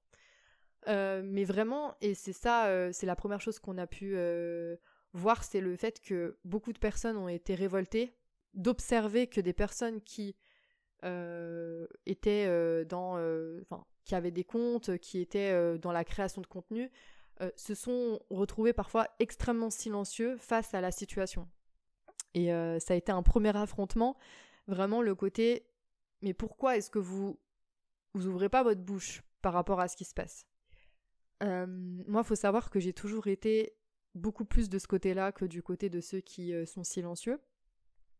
Euh, 0.89 1.23
mais 1.25 1.45
vraiment, 1.45 1.95
et 2.01 2.15
c'est 2.15 2.33
ça, 2.33 2.67
euh, 2.69 2.91
c'est 2.93 3.07
la 3.07 3.17
première 3.17 3.41
chose 3.41 3.59
qu'on 3.59 3.77
a 3.79 3.87
pu 3.87 4.13
euh, 4.17 4.77
voir, 5.13 5.45
c'est 5.45 5.61
le 5.61 5.77
fait 5.77 6.01
que 6.01 6.39
beaucoup 6.45 6.73
de 6.73 6.79
personnes 6.79 7.17
ont 7.17 7.29
été 7.29 7.55
révoltées 7.55 8.15
d'observer 8.55 9.27
que 9.27 9.41
des 9.41 9.53
personnes 9.53 10.01
qui 10.01 10.37
étaient 12.05 12.85
dans, 12.87 13.17
qui 14.05 14.15
avaient 14.15 14.31
des 14.31 14.45
comptes, 14.45 14.99
qui 14.99 15.21
étaient 15.21 15.79
dans 15.79 15.93
la 15.93 16.05
création 16.05 16.43
de 16.43 16.47
contenu, 16.47 16.91
se 17.55 17.75
sont 17.75 18.21
retrouvées 18.29 18.73
parfois 18.73 19.07
extrêmement 19.21 19.71
silencieux 19.71 20.37
face 20.39 20.75
à 20.75 20.81
la 20.81 20.91
situation. 20.91 21.49
Et 22.35 22.49
ça 22.81 22.95
a 22.95 22.97
été 22.97 23.13
un 23.13 23.23
premier 23.23 23.57
affrontement, 23.57 24.17
vraiment 24.67 25.01
le 25.01 25.15
côté, 25.15 25.65
mais 26.23 26.35
pourquoi 26.35 26.77
est-ce 26.77 26.91
que 26.91 26.99
vous 26.99 27.39
vous 28.15 28.27
ouvrez 28.27 28.49
pas 28.49 28.65
votre 28.65 28.81
bouche 28.81 29.23
par 29.43 29.53
rapport 29.53 29.79
à 29.79 29.87
ce 29.87 29.97
qui 29.97 30.05
se 30.05 30.15
passe? 30.15 30.50
Euh, 31.43 31.67
moi, 32.07 32.23
il 32.23 32.27
faut 32.27 32.35
savoir 32.35 32.71
que 32.71 32.81
j'ai 32.81 32.93
toujours 32.93 33.27
été 33.27 33.75
beaucoup 34.15 34.45
plus 34.45 34.69
de 34.69 34.79
ce 34.79 34.87
côté-là 34.87 35.33
que 35.33 35.45
du 35.45 35.63
côté 35.63 35.89
de 35.89 36.01
ceux 36.01 36.21
qui 36.21 36.53
euh, 36.53 36.67
sont 36.67 36.85
silencieux. 36.85 37.41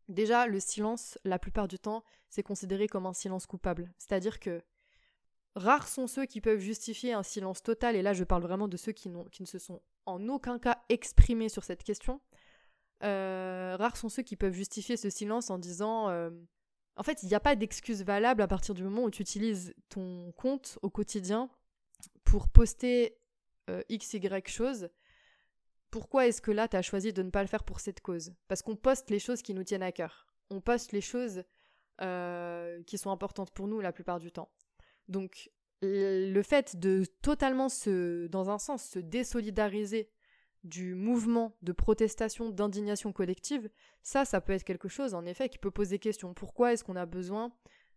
Déjà, 0.07 0.47
le 0.47 0.59
silence, 0.59 1.17
la 1.23 1.39
plupart 1.39 1.67
du 1.67 1.79
temps, 1.79 2.03
c'est 2.29 2.43
considéré 2.43 2.87
comme 2.87 3.05
un 3.05 3.13
silence 3.13 3.45
coupable. 3.45 3.93
C'est-à-dire 3.97 4.39
que 4.39 4.61
rares 5.55 5.87
sont 5.87 6.07
ceux 6.07 6.25
qui 6.25 6.41
peuvent 6.41 6.59
justifier 6.59 7.13
un 7.13 7.23
silence 7.23 7.61
total, 7.61 7.95
et 7.95 8.01
là 8.01 8.13
je 8.13 8.23
parle 8.23 8.41
vraiment 8.41 8.67
de 8.67 8.77
ceux 8.77 8.93
qui, 8.93 9.09
qui 9.31 9.41
ne 9.43 9.47
se 9.47 9.59
sont 9.59 9.81
en 10.05 10.27
aucun 10.29 10.59
cas 10.59 10.81
exprimés 10.89 11.49
sur 11.49 11.63
cette 11.63 11.83
question. 11.83 12.21
euh, 13.03 13.75
rares 13.77 13.97
sont 13.97 14.09
ceux 14.09 14.23
qui 14.23 14.35
peuvent 14.35 14.53
justifier 14.53 14.97
ce 14.97 15.09
silence 15.09 15.49
en 15.49 15.57
disant 15.59 16.09
en 16.97 17.03
fait, 17.03 17.23
il 17.23 17.27
n'y 17.27 17.35
a 17.35 17.39
pas 17.39 17.55
d'excuse 17.55 18.03
valable 18.03 18.41
à 18.41 18.47
partir 18.47 18.75
du 18.75 18.83
moment 18.83 19.03
où 19.03 19.09
tu 19.09 19.21
utilises 19.21 19.73
ton 19.89 20.31
compte 20.33 20.77
au 20.81 20.89
quotidien 20.89 21.49
pour 22.31 22.47
poster 22.47 23.17
euh, 23.69 23.83
x, 23.89 24.13
y 24.13 24.47
chose. 24.47 24.87
Pourquoi 25.89 26.27
est-ce 26.27 26.41
que 26.41 26.51
là, 26.51 26.69
tu 26.69 26.77
as 26.77 26.81
choisi 26.81 27.11
de 27.11 27.23
ne 27.23 27.29
pas 27.29 27.41
le 27.41 27.49
faire 27.49 27.65
pour 27.65 27.81
cette 27.81 27.99
cause? 27.99 28.33
Parce 28.47 28.61
qu'on 28.61 28.77
poste 28.77 29.09
les 29.09 29.19
choses 29.19 29.41
qui 29.41 29.53
nous 29.53 29.65
tiennent 29.65 29.83
à 29.83 29.91
cœur. 29.91 30.33
On 30.49 30.61
poste 30.61 30.93
les 30.93 31.01
choses 31.01 31.43
qui 31.99 32.97
sont 32.97 33.11
importantes 33.11 33.51
pour 33.51 33.67
nous 33.67 33.79
la 33.81 33.91
plupart 33.91 34.19
du 34.19 34.31
temps. 34.31 34.49
Donc, 35.07 35.51
le 35.81 36.41
fait 36.41 36.77
de 36.77 37.03
totalement 37.21 37.69
se, 37.69 38.25
dans 38.27 38.49
un 38.49 38.57
sens, 38.57 38.83
se 38.83 38.97
désolidariser 38.97 40.09
du 40.63 40.95
mouvement 40.95 41.57
de 41.61 41.73
protestation, 41.73 42.49
d'indignation 42.49 43.11
collective, 43.11 43.69
ça, 44.03 44.23
ça 44.25 44.39
peut 44.41 44.53
être 44.53 44.63
quelque 44.63 44.87
chose, 44.87 45.13
en 45.13 45.25
effet, 45.25 45.49
qui 45.49 45.57
peut 45.57 45.69
poser 45.69 45.99
question. 45.99 46.33
Pourquoi 46.33 46.71
est-ce 46.71 46.83
qu'on 46.83 46.95
a 46.95 47.05
besoin 47.05 47.51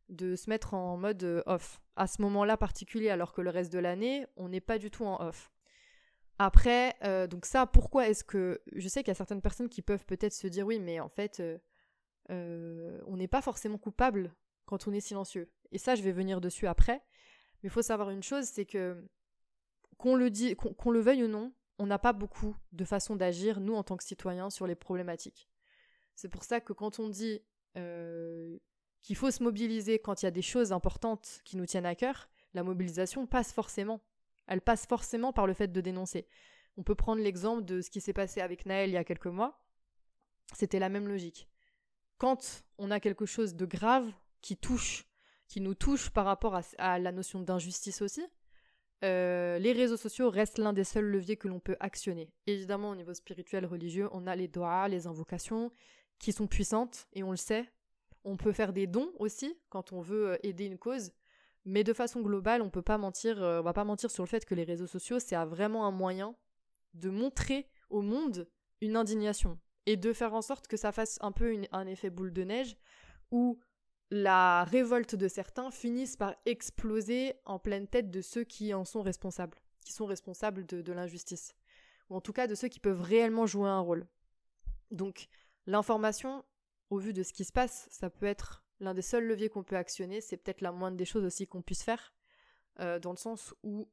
de 0.08 0.37
se 0.37 0.50
mettre 0.50 0.75
en 0.75 0.96
mode 0.96 1.23
euh, 1.25 1.42
off 1.46 1.80
à 1.96 2.06
ce 2.06 2.20
moment-là 2.23 2.56
particulier, 2.56 3.11
alors 3.11 3.32
que 3.32 3.40
le 3.40 3.50
reste 3.50 3.73
de 3.73 3.78
l'année, 3.78 4.26
on 4.37 4.49
n'est 4.49 4.61
pas 4.61 4.78
du 4.78 4.90
tout 4.90 5.04
en 5.04 5.20
off 5.20 5.50
Après, 6.38 6.94
euh, 7.04 7.26
donc 7.26 7.46
ça, 7.46 7.66
pourquoi 7.66 8.08
est-ce 8.08 8.25
que... 8.25 8.61
Je 8.73 8.88
sais 8.88 9.02
qu'il 9.02 9.08
y 9.08 9.12
a 9.12 9.16
certaines 9.16 9.42
personnes 9.42 9.68
qui 9.68 9.82
peuvent 9.82 10.04
peut-être 10.04 10.32
se 10.32 10.46
dire, 10.46 10.66
oui, 10.66 10.78
mais 10.80 11.00
en 11.00 11.08
fait, 11.08 11.42
euh, 12.30 13.00
on 13.06 13.16
n'est 13.16 13.28
pas 13.28 13.42
forcément 13.42 13.78
coupable 13.78 14.34
quand 14.66 14.88
on 14.88 14.92
est 14.92 15.00
silencieux. 15.00 15.50
Et 15.73 15.78
ça, 15.78 15.94
je 15.94 16.02
vais 16.02 16.12
venir 16.12 16.40
dessus 16.40 16.66
après. 16.66 17.02
Mais 17.62 17.68
il 17.68 17.70
faut 17.70 17.82
savoir 17.82 18.11
une 18.11 18.23
chose, 18.23 18.44
c'est 18.44 18.66
que 18.66 19.04
qu'on 19.96 20.16
le, 20.16 20.28
dit, 20.28 20.56
qu'on 20.56 20.90
le 20.90 21.00
veuille 21.00 21.25
ou 21.25 21.28
non, 21.28 21.54
on 21.78 21.87
n'a 21.87 21.99
pas 21.99 22.12
beaucoup 22.12 22.56
de 22.73 22.84
façons 22.84 23.16
d'agir, 23.16 23.61
nous, 23.61 23.75
en 23.75 23.84
tant 23.84 23.96
que 23.96 24.04
citoyens, 24.04 24.50
sur 24.50 24.66
les 24.66 24.75
problématiques. 24.75 25.49
C'est 26.14 26.28
pour 26.28 26.44
ça 26.44 26.61
que 26.61 26.73
quand 26.73 26.99
on 26.99 27.08
dit 27.08 27.40
qu'il 29.04 29.16
faut 29.16 29.30
se 29.30 29.42
mobiliser 29.42 29.99
quand 29.99 30.23
il 30.23 30.25
y 30.25 30.28
a 30.28 30.32
des 30.32 30.42
choses 30.42 30.73
importantes 30.73 31.42
qui 31.44 31.56
nous 31.56 31.66
tiennent 31.66 31.87
à 31.87 31.94
cœur, 31.94 32.28
la 32.54 32.64
mobilisation 32.64 33.26
passe 33.26 33.52
forcément. 33.52 34.00
Elle 34.46 34.62
passe 34.62 34.87
forcément 34.87 35.32
par 35.32 35.46
le 35.46 35.52
fait 35.52 35.68
de 35.68 35.80
dénoncer. 35.80 36.26
On 36.78 36.82
peut 36.82 36.94
prendre 36.94 37.23
l'exemple 37.23 37.64
de 37.64 37.82
ce 37.82 37.90
qui 37.90 38.00
s'est 38.00 38.14
passé 38.14 38.40
avec 38.40 38.64
Naël 38.66 38.90
il 38.90 38.94
y 38.94 38.96
a 38.96 39.04
quelques 39.04 39.26
mois. 39.26 39.62
C'était 40.54 40.78
la 40.78 40.88
même 40.88 41.06
logique. 41.06 41.49
Quand 42.16 42.64
on 42.78 42.90
a 42.90 42.99
quelque 42.99 43.26
chose 43.26 43.54
de 43.54 43.66
grave 43.66 44.11
qui 44.40 44.56
touche, 44.56 45.06
qui 45.49 45.61
nous 45.61 45.75
touche 45.75 46.08
par 46.11 46.25
rapport 46.25 46.58
à 46.78 46.99
la 46.99 47.12
notion 47.12 47.40
d'injustice 47.40 48.00
aussi, 48.00 48.25
euh, 49.04 49.58
les 49.58 49.73
réseaux 49.73 49.99
sociaux 49.99 50.30
restent 50.30 50.58
l'un 50.58 50.73
des 50.73 50.84
seuls 50.84 51.04
leviers 51.04 51.37
que 51.37 51.49
l'on 51.49 51.61
peut 51.61 51.76
actionner. 51.78 52.32
Évidemment, 52.46 52.90
au 52.90 52.96
niveau 52.96 53.12
spirituel, 53.12 53.66
religieux, 53.66 54.08
on 54.12 54.26
a 54.26 54.34
les 54.34 54.49
doigts, 54.49 54.88
les 54.88 55.06
invocations, 55.06 55.70
qui 56.18 56.32
sont 56.32 56.46
puissantes, 56.46 57.06
et 57.12 57.23
on 57.23 57.30
le 57.30 57.37
sait. 57.37 57.68
On 58.25 58.37
peut 58.37 58.52
faire 58.52 58.73
des 58.73 58.87
dons 58.87 59.12
aussi, 59.19 59.57
quand 59.69 59.93
on 59.93 60.00
veut 60.00 60.33
euh, 60.33 60.37
aider 60.43 60.64
une 60.64 60.78
cause. 60.78 61.12
Mais 61.66 61.85
de 61.85 61.93
façon 61.93 62.21
globale, 62.21 62.62
on 62.62 62.71
peut 62.71 62.83
pas 62.83 62.99
mentir, 62.99 63.43
euh, 63.43 63.61
on 63.61 63.62
va 63.62 63.73
pas 63.73 63.85
mentir 63.85 64.11
sur 64.11 64.23
le 64.23 64.28
fait 64.28 64.45
que 64.45 64.54
les 64.54 64.64
réseaux 64.64 64.87
sociaux, 64.87 65.19
c'est 65.19 65.37
vraiment 65.45 65.87
un 65.87 65.90
moyen 65.90 66.35
de 66.95 67.11
montrer 67.11 67.69
au 67.90 68.02
monde 68.02 68.49
une 68.81 68.97
indignation. 68.97 69.59
Et 69.87 69.97
de 69.97 70.12
faire 70.12 70.35
en 70.35 70.43
sorte 70.43 70.66
que 70.66 70.76
ça 70.76 70.93
fasse 70.93 71.19
un 71.21 71.33
peu 71.33 71.54
un 71.73 71.87
effet 71.87 72.11
boule 72.11 72.33
de 72.33 72.43
neige, 72.43 72.76
où 73.31 73.59
la 74.11 74.64
révolte 74.64 75.14
de 75.14 75.28
certains 75.28 75.71
finisse 75.71 76.16
par 76.16 76.35
exploser 76.47 77.35
en 77.45 77.59
pleine 77.59 77.88
tête 77.88 78.11
de 78.11 78.21
ceux 78.21 78.45
qui 78.45 78.73
en 78.73 78.85
sont 78.85 79.02
responsables, 79.02 79.59
qui 79.85 79.93
sont 79.93 80.07
responsables 80.07 80.64
de, 80.66 80.93
l'injustice, 80.93 81.54
ou 82.09 82.16
en 82.16 82.21
tout 82.21 82.33
cas 82.33 82.47
de 82.47 82.54
ceux 82.54 82.69
qui 82.69 82.81
peuvent 82.81 83.02
réellement 83.02 83.47
jouer 83.47 83.69
un 83.69 83.81
rôle. 83.81 84.07
Donc 84.90 85.26
l'information, 85.66 86.45
au 86.95 86.99
vu 86.99 87.13
de 87.13 87.23
ce 87.23 87.33
qui 87.33 87.45
se 87.45 87.53
passe, 87.53 87.89
ça 87.91 88.11
peut 88.11 88.27
être 88.27 88.63
l'un 88.81 88.95
des 88.95 89.03
seuls 89.03 89.27
leviers 89.27 89.49
qu'on 89.49 89.63
peut 89.63 89.77
actionner, 89.77 90.21
c'est 90.21 90.37
peut-être 90.37 90.61
la 90.61 90.73
moindre 90.73 90.97
des 90.97 91.05
choses 91.05 91.25
aussi 91.25 91.47
qu'on 91.47 91.63
puisse 91.63 91.83
faire, 91.83 92.13
euh, 92.81 92.99
dans 92.99 93.11
le 93.11 93.17
sens 93.17 93.55
où 93.63 93.89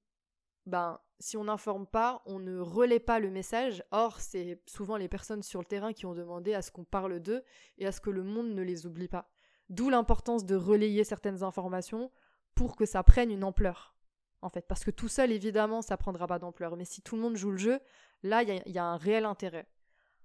ben, 0.65 0.99
si 1.19 1.37
on 1.37 1.45
n'informe 1.45 1.87
pas, 1.87 2.21
on 2.25 2.39
ne 2.39 2.59
relaie 2.59 2.99
pas 2.99 3.19
le 3.19 3.29
message. 3.29 3.83
Or, 3.91 4.19
c'est 4.19 4.61
souvent 4.65 4.97
les 4.97 5.07
personnes 5.07 5.43
sur 5.43 5.59
le 5.59 5.65
terrain 5.65 5.93
qui 5.93 6.05
ont 6.05 6.13
demandé 6.13 6.53
à 6.53 6.61
ce 6.61 6.71
qu'on 6.71 6.83
parle 6.83 7.19
d'eux 7.19 7.43
et 7.77 7.87
à 7.87 7.91
ce 7.91 8.01
que 8.01 8.09
le 8.09 8.23
monde 8.23 8.53
ne 8.53 8.61
les 8.61 8.85
oublie 8.85 9.07
pas. 9.07 9.29
D'où 9.69 9.89
l'importance 9.89 10.45
de 10.45 10.55
relayer 10.55 11.03
certaines 11.03 11.43
informations 11.43 12.11
pour 12.55 12.75
que 12.75 12.85
ça 12.85 13.03
prenne 13.03 13.31
une 13.31 13.43
ampleur. 13.43 13.95
En 14.41 14.49
fait, 14.49 14.67
parce 14.67 14.83
que 14.83 14.91
tout 14.91 15.07
seul, 15.07 15.31
évidemment, 15.31 15.81
ça 15.81 15.97
prendra 15.97 16.27
pas 16.27 16.39
d'ampleur. 16.39 16.75
Mais 16.75 16.85
si 16.85 17.01
tout 17.01 17.15
le 17.15 17.21
monde 17.21 17.37
joue 17.37 17.51
le 17.51 17.57
jeu, 17.57 17.79
là, 18.23 18.43
il 18.43 18.71
y, 18.71 18.77
a 18.79 18.85
un 18.85 18.97
réel 18.97 19.25
intérêt. 19.25 19.67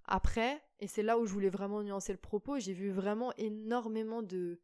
Après, 0.07 0.63
et 0.81 0.87
c'est 0.87 1.03
là 1.03 1.19
où 1.19 1.27
je 1.27 1.33
voulais 1.33 1.49
vraiment 1.49 1.83
nuancer 1.83 2.13
le 2.13 2.19
propos, 2.19 2.59
j'ai 2.59 2.73
vu 2.73 2.91
vraiment 2.91 3.33
énormément 3.37 4.23
de, 4.23 4.61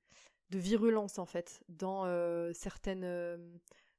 virulence, 0.51 1.19
en 1.19 1.27
fait, 1.27 1.63
dans 1.69 2.05
euh, 2.05 2.53
certaines 2.53 3.05
euh, 3.05 3.39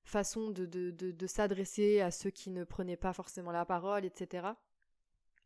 façons 0.03 0.51
de 0.51 1.27
s'adresser 1.27 1.99
à 2.01 2.11
ceux 2.11 2.29
qui 2.29 2.51
ne 2.51 2.63
prenaient 2.63 2.97
pas 2.97 3.13
forcément 3.13 3.51
la 3.51 3.65
parole, 3.65 4.05
etc. 4.05 4.47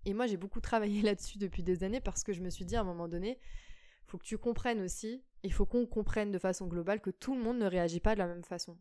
Et 0.06 0.14
moi, 0.14 0.26
j'ai 0.26 0.38
beaucoup 0.38 0.62
travaillé 0.62 1.02
là-dessus 1.04 1.38
depuis 1.38 1.64
des 1.64 1.84
années 1.84 2.02
parce 2.02 2.24
que 2.24 2.34
je 2.34 2.42
me 2.42 2.50
suis 2.50 2.66
dit 2.66 2.76
à 2.76 2.82
un 2.82 2.86
moment 2.86 3.08
donné, 3.08 3.40
faut 4.06 4.18
que 4.18 4.26
tu 4.26 4.38
comprennes 4.38 4.82
aussi, 4.82 5.24
il 5.44 5.52
faut 5.52 5.66
qu'on 5.66 5.86
comprenne 5.86 6.32
de 6.32 6.40
façon 6.40 6.68
globale 6.68 7.02
que 7.02 7.10
tout 7.10 7.36
le 7.36 7.42
monde 7.42 7.58
ne 7.58 7.66
réagit 7.66 8.00
pas 8.00 8.14
de 8.14 8.20
la 8.20 8.28
même 8.28 8.44
façon. 8.44 8.78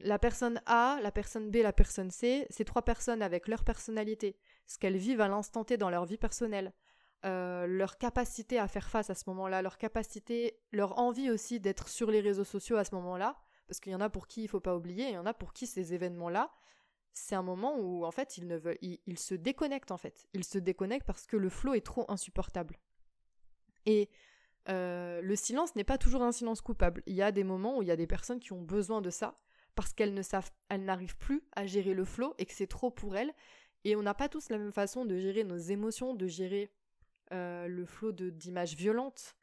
La 0.00 0.18
personne 0.18 0.60
A, 0.66 0.98
la 1.02 1.12
personne 1.12 1.50
B, 1.50 1.56
la 1.56 1.72
personne 1.72 2.10
C, 2.10 2.46
ces 2.50 2.64
trois 2.64 2.82
personnes 2.82 3.22
avec 3.22 3.48
leur 3.48 3.64
personnalité, 3.64 4.36
ce 4.68 4.78
qu'elles 4.78 4.96
vivent 4.96 5.20
à 5.20 5.28
l'instant 5.28 5.64
T 5.64 5.76
dans 5.76 5.90
leur 5.90 6.04
vie 6.04 6.18
personnelle, 6.18 6.72
euh, 7.24 7.66
leur 7.66 7.98
capacité 7.98 8.60
à 8.60 8.68
faire 8.68 8.88
face 8.88 9.10
à 9.10 9.16
ce 9.16 9.24
moment-là, 9.26 9.62
leur 9.62 9.78
capacité, 9.78 10.60
leur 10.70 10.98
envie 10.98 11.30
aussi 11.30 11.58
d'être 11.58 11.88
sur 11.88 12.12
les 12.12 12.20
réseaux 12.20 12.44
sociaux 12.44 12.76
à 12.76 12.84
ce 12.84 12.94
moment-là, 12.94 13.36
parce 13.66 13.80
qu'il 13.80 13.90
y 13.90 13.96
en 13.96 14.00
a 14.00 14.08
pour 14.08 14.28
qui 14.28 14.44
il 14.44 14.48
faut 14.48 14.60
pas 14.60 14.76
oublier, 14.76 15.08
il 15.08 15.14
y 15.14 15.18
en 15.18 15.26
a 15.26 15.34
pour 15.34 15.52
qui 15.52 15.66
ces 15.66 15.94
événements-là, 15.94 16.52
c'est 17.12 17.34
un 17.34 17.42
moment 17.42 17.76
où 17.78 18.04
en 18.04 18.12
fait 18.12 18.38
ils 18.38 18.46
ne 18.46 19.16
se 19.16 19.34
déconnectent 19.34 19.90
en 19.90 19.96
fait, 19.96 20.28
ils 20.32 20.44
se 20.44 20.58
déconnectent 20.58 21.06
parce 21.06 21.26
que 21.26 21.36
le 21.36 21.48
flot 21.48 21.74
est 21.74 21.84
trop 21.84 22.04
insupportable. 22.08 22.78
Et 23.86 24.08
euh, 24.68 25.22
le 25.22 25.34
silence 25.34 25.74
n'est 25.76 25.84
pas 25.84 25.98
toujours 25.98 26.22
un 26.22 26.32
silence 26.32 26.60
coupable. 26.60 27.02
Il 27.06 27.14
y 27.14 27.22
a 27.22 27.32
des 27.32 27.44
moments 27.44 27.78
où 27.78 27.82
il 27.82 27.88
y 27.88 27.90
a 27.90 27.96
des 27.96 28.06
personnes 28.06 28.38
qui 28.38 28.52
ont 28.52 28.60
besoin 28.60 29.00
de 29.00 29.10
ça 29.10 29.40
parce 29.74 29.92
qu'elles 29.92 30.14
ne 30.14 30.22
savent, 30.22 30.50
elles 30.68 30.84
n'arrivent 30.84 31.16
plus 31.16 31.42
à 31.56 31.66
gérer 31.66 31.94
le 31.94 32.04
flot 32.04 32.34
et 32.38 32.46
que 32.46 32.52
c'est 32.52 32.66
trop 32.66 32.90
pour 32.90 33.16
elles. 33.16 33.32
Et 33.84 33.96
on 33.96 34.02
n'a 34.02 34.14
pas 34.14 34.28
tous 34.28 34.48
la 34.48 34.58
même 34.58 34.72
façon 34.72 35.04
de 35.04 35.18
gérer 35.18 35.44
nos 35.44 35.56
émotions, 35.56 36.14
de 36.14 36.26
gérer 36.26 36.70
euh, 37.32 37.66
le 37.68 37.84
flot 37.84 38.12
d'images 38.12 38.74
violentes. 38.74 39.36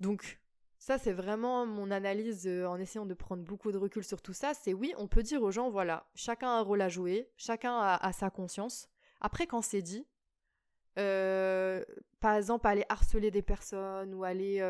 Donc 0.00 0.40
ça, 0.78 0.98
c'est 0.98 1.12
vraiment 1.12 1.66
mon 1.66 1.90
analyse 1.90 2.46
euh, 2.46 2.66
en 2.66 2.78
essayant 2.78 3.06
de 3.06 3.14
prendre 3.14 3.42
beaucoup 3.42 3.72
de 3.72 3.78
recul 3.78 4.04
sur 4.04 4.22
tout 4.22 4.32
ça. 4.32 4.54
C'est 4.54 4.72
oui, 4.72 4.94
on 4.98 5.08
peut 5.08 5.22
dire 5.22 5.42
aux 5.42 5.50
gens, 5.50 5.70
voilà, 5.70 6.08
chacun 6.14 6.48
a 6.48 6.58
un 6.58 6.62
rôle 6.62 6.80
à 6.82 6.88
jouer, 6.88 7.30
chacun 7.36 7.78
a 7.78 8.12
sa 8.12 8.30
conscience. 8.30 8.88
Après, 9.20 9.46
quand 9.46 9.62
c'est 9.62 9.82
dit, 9.82 10.06
euh, 10.98 11.84
par 12.20 12.34
exemple, 12.34 12.66
aller 12.66 12.84
harceler 12.88 13.30
des 13.30 13.42
personnes 13.42 14.14
ou 14.14 14.24
aller 14.24 14.62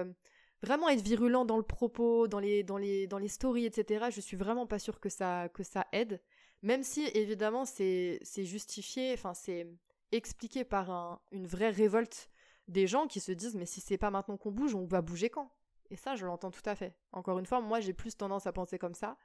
vraiment 0.62 0.88
être 0.88 1.02
virulent 1.02 1.44
dans 1.44 1.56
le 1.56 1.62
propos, 1.62 2.28
dans 2.28 2.40
les, 2.40 2.62
dans 2.62 2.76
les, 2.78 3.06
dans 3.06 3.18
les 3.18 3.28
stories, 3.28 3.66
etc. 3.66 4.06
Je 4.10 4.20
suis 4.20 4.36
vraiment 4.36 4.66
pas 4.66 4.78
sûre 4.78 5.00
que 5.00 5.08
ça, 5.08 5.48
que 5.48 5.62
ça 5.62 5.86
aide. 5.92 6.20
Même 6.66 6.82
si, 6.82 7.06
évidemment, 7.14 7.64
c'est 7.64 8.18
justifié, 8.34 9.12
enfin, 9.12 9.34
c'est 9.34 9.68
expliqué 10.10 10.64
par 10.64 11.22
une 11.30 11.46
vraie 11.46 11.70
révolte 11.70 12.28
des 12.66 12.88
gens 12.88 13.06
qui 13.06 13.20
se 13.20 13.30
disent 13.30 13.54
mais 13.54 13.66
si 13.66 13.80
c'est 13.80 13.96
pas 13.96 14.10
maintenant 14.10 14.36
qu'on 14.36 14.50
bouge, 14.50 14.74
on 14.74 14.84
va 14.84 15.00
bouger 15.00 15.30
quand? 15.30 15.48
Et 15.90 15.96
ça, 15.96 16.16
je 16.16 16.26
l'entends 16.26 16.50
tout 16.50 16.68
à 16.68 16.74
fait. 16.74 16.92
Encore 17.12 17.38
une 17.38 17.46
fois, 17.46 17.60
moi, 17.60 17.78
j'ai 17.78 17.92
plus 17.92 18.16
tendance 18.16 18.48
à 18.48 18.52
penser 18.52 18.80
comme 18.80 18.94
ça. 18.94 19.16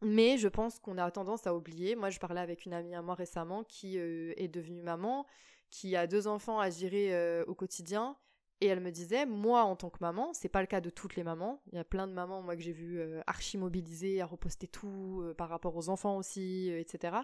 Mais 0.00 0.38
je 0.38 0.46
pense 0.46 0.78
qu'on 0.78 0.96
a 0.96 1.10
tendance 1.10 1.48
à 1.48 1.56
oublier. 1.56 1.96
Moi, 1.96 2.10
je 2.10 2.20
parlais 2.20 2.40
avec 2.40 2.66
une 2.66 2.72
amie 2.72 2.94
à 2.94 3.02
moi 3.02 3.16
récemment 3.16 3.64
qui 3.64 3.98
euh, 3.98 4.32
est 4.36 4.46
devenue 4.46 4.82
maman 4.82 5.26
qui 5.70 5.96
a 5.96 6.06
deux 6.06 6.28
enfants 6.28 6.60
à 6.60 6.70
gérer 6.70 7.12
euh, 7.16 7.44
au 7.48 7.56
quotidien. 7.56 8.16
Et 8.62 8.66
elle 8.66 8.78
me 8.78 8.92
disait, 8.92 9.26
moi 9.26 9.64
en 9.64 9.74
tant 9.74 9.90
que 9.90 9.98
maman, 10.00 10.32
c'est 10.34 10.48
pas 10.48 10.60
le 10.60 10.68
cas 10.68 10.80
de 10.80 10.88
toutes 10.88 11.16
les 11.16 11.24
mamans. 11.24 11.60
Il 11.72 11.74
y 11.74 11.78
a 11.78 11.84
plein 11.84 12.06
de 12.06 12.12
mamans, 12.12 12.42
moi, 12.42 12.54
que 12.54 12.62
j'ai 12.62 12.70
vu 12.70 13.00
euh, 13.00 13.20
archi 13.26 13.58
mobilisées 13.58 14.20
à 14.20 14.24
reposter 14.24 14.68
tout 14.68 15.20
euh, 15.24 15.34
par 15.34 15.48
rapport 15.48 15.76
aux 15.76 15.88
enfants 15.88 16.16
aussi, 16.16 16.70
etc. 16.70 17.16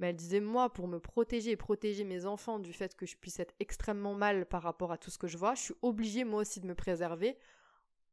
Mais 0.00 0.08
elle 0.08 0.16
disait, 0.16 0.40
moi, 0.40 0.72
pour 0.72 0.88
me 0.88 0.98
protéger 0.98 1.52
et 1.52 1.56
protéger 1.56 2.02
mes 2.02 2.26
enfants 2.26 2.58
du 2.58 2.72
fait 2.72 2.96
que 2.96 3.06
je 3.06 3.16
puisse 3.16 3.38
être 3.38 3.54
extrêmement 3.60 4.14
mal 4.14 4.46
par 4.46 4.62
rapport 4.62 4.90
à 4.90 4.98
tout 4.98 5.12
ce 5.12 5.16
que 5.18 5.28
je 5.28 5.38
vois, 5.38 5.54
je 5.54 5.62
suis 5.62 5.74
obligée, 5.80 6.24
moi 6.24 6.40
aussi, 6.40 6.58
de 6.58 6.66
me 6.66 6.74
préserver 6.74 7.38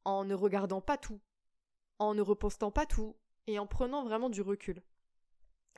en 0.05 0.23
ne 0.23 0.35
regardant 0.35 0.81
pas 0.81 0.97
tout, 0.97 1.19
en 1.97 2.13
ne 2.13 2.21
repostant 2.21 2.69
pas 2.69 2.85
tout 2.85 3.15
et 3.47 3.57
en 3.57 3.65
prenant 3.65 4.03
vraiment 4.03 4.29
du 4.29 4.43
recul. 4.43 4.83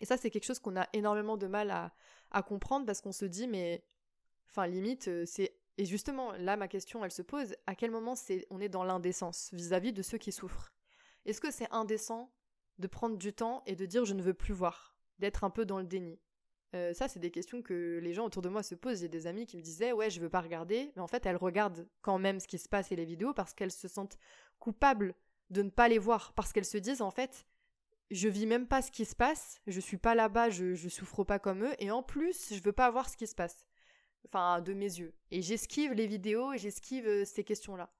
Et 0.02 0.06
ça, 0.06 0.18
c'est 0.18 0.30
quelque 0.30 0.44
chose 0.44 0.60
qu'on 0.60 0.76
a 0.76 0.90
énormément 0.92 1.38
de 1.38 1.48
mal 1.48 1.72
à, 1.72 1.94
à 2.32 2.44
comprendre 2.44 2.86
parce 2.86 3.00
qu'on 3.00 3.14
se 3.14 3.24
dit, 3.24 3.48
mais, 3.48 3.86
enfin, 4.50 4.68
limite, 4.68 5.08
euh, 5.08 5.24
c'est. 5.26 5.56
Et 5.78 5.86
justement, 5.86 6.34
là, 6.34 6.56
ma 6.56 6.68
question, 6.68 7.04
elle 7.04 7.12
se 7.12 7.22
pose 7.22 7.56
à 7.66 7.76
quel 7.76 7.92
moment 7.92 8.14
on 8.50 8.62
est 8.62 8.70
dans 8.70 8.84
l'indécence 8.84 9.50
vis-à-vis 9.54 9.94
de 9.94 10.02
ceux 10.02 10.18
qui 10.18 10.32
souffrent? 10.32 10.72
Est-ce 11.26 11.42
que 11.42 11.52
c'est 11.52 11.72
indécent 11.72 12.32
de 12.80 12.88
prendre 12.88 13.18
du 13.18 13.34
temps 13.34 13.64
et 13.66 13.76
de 13.76 13.86
dire 13.86 14.06
je 14.06 14.14
ne 14.14 14.22
veux 14.22 14.34
plus 14.34 14.54
voir, 14.54 14.96
d'être 15.20 15.44
un 15.44 15.50
peu 15.50 15.66
dans 15.66 15.80
le 15.80 15.86
déni? 15.86 16.20
Euh, 16.76 16.94
ça, 16.94 17.08
c'est 17.08 17.20
des 17.20 17.32
questions 17.32 17.62
que 17.62 18.00
les 18.02 18.14
gens 18.14 18.26
autour 18.26 18.42
de 18.42 18.50
moi 18.50 18.64
se 18.64 18.76
posent. 18.76 19.02
J'ai 19.02 19.10
des 19.10 19.28
amis 19.28 19.46
qui 19.46 19.58
me 19.58 19.62
disaient 19.62 19.92
Ouais, 19.92 20.10
je 20.10 20.20
veux 20.20 20.30
pas 20.30 20.42
regarder. 20.42 20.92
Mais 20.96 21.02
en 21.02 21.08
fait, 21.08 21.26
elles 21.26 21.38
regardent 21.38 21.88
quand 22.02 22.18
même 22.18 22.40
ce 22.40 22.48
qui 22.48 22.58
se 22.58 22.68
passe 22.68 22.92
et 22.92 22.96
les 22.96 23.06
vidéos 23.06 23.34
parce 23.34 23.54
qu'elles 23.54 23.72
se 23.72 23.88
sentent 23.88 24.18
coupables 24.60 25.14
de 25.52 25.62
ne 25.62 25.70
pas 25.70 25.88
les 25.88 26.00
voir. 26.00 26.34
Parce 26.34 26.52
qu'elles 26.52 26.66
se 26.66 26.80
disent 26.80 27.02
En 27.02 27.12
fait, 27.12 27.46
je 28.10 28.28
vis 28.28 28.48
même 28.48 28.68
pas 28.68 28.82
ce 28.82 28.92
qui 28.92 29.06
se 29.06 29.16
passe. 29.16 29.62
Je 29.68 29.80
suis 29.80 29.98
pas 29.98 30.16
là-bas, 30.16 30.50
je, 30.50 30.74
je 30.74 30.90
souffre 30.90 31.24
pas 31.24 31.38
comme 31.38 31.64
eux. 31.64 31.74
Et 31.78 31.92
en 31.92 32.02
plus, 32.02 32.54
je 32.54 32.64
veux 32.64 32.74
pas 32.74 32.90
voir 32.90 33.08
ce 33.08 33.18
qui 33.18 33.28
se 33.28 33.36
passe. 33.36 33.66
Enfin, 34.26 34.62
de 34.62 34.74
mes 34.74 34.86
yeux. 34.86 35.14
Et 35.32 35.42
j'esquive 35.42 35.94
les 35.94 36.08
vidéos 36.08 36.54
et 36.54 36.58
j'esquive 36.58 37.08
euh, 37.08 37.26
ces 37.26 37.44
questions-là. 37.44 37.92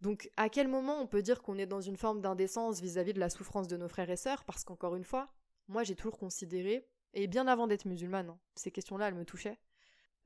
Donc, 0.00 0.30
à 0.36 0.48
quel 0.48 0.68
moment 0.68 1.00
on 1.00 1.06
peut 1.06 1.22
dire 1.22 1.42
qu'on 1.42 1.58
est 1.58 1.66
dans 1.66 1.80
une 1.80 1.96
forme 1.96 2.20
d'indécence 2.20 2.80
vis-à-vis 2.80 3.14
de 3.14 3.20
la 3.20 3.30
souffrance 3.30 3.66
de 3.66 3.76
nos 3.76 3.88
frères 3.88 4.10
et 4.10 4.16
sœurs? 4.16 4.44
Parce 4.44 4.64
qu'encore 4.64 4.94
une 4.94 5.04
fois, 5.04 5.32
moi 5.68 5.82
j'ai 5.82 5.96
toujours 5.96 6.18
considéré 6.18 6.86
et 7.14 7.26
bien 7.28 7.46
avant 7.46 7.66
d'être 7.66 7.86
musulmane, 7.86 8.28
hein, 8.28 8.38
ces 8.56 8.70
questions-là, 8.70 9.08
elles 9.08 9.14
me 9.14 9.24
touchaient. 9.24 9.58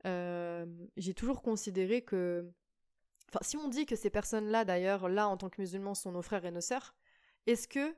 Euh, 0.05 0.65
j'ai 0.97 1.13
toujours 1.13 1.41
considéré 1.41 2.01
que. 2.01 2.51
Enfin, 3.29 3.39
si 3.41 3.55
on 3.55 3.69
dit 3.69 3.85
que 3.85 3.95
ces 3.95 4.09
personnes-là, 4.09 4.65
d'ailleurs, 4.65 5.07
là, 5.07 5.29
en 5.29 5.37
tant 5.37 5.49
que 5.49 5.61
musulmans, 5.61 5.95
sont 5.95 6.11
nos 6.11 6.21
frères 6.21 6.43
et 6.43 6.51
nos 6.51 6.59
sœurs, 6.59 6.93
est-ce 7.47 7.69
que 7.69 7.95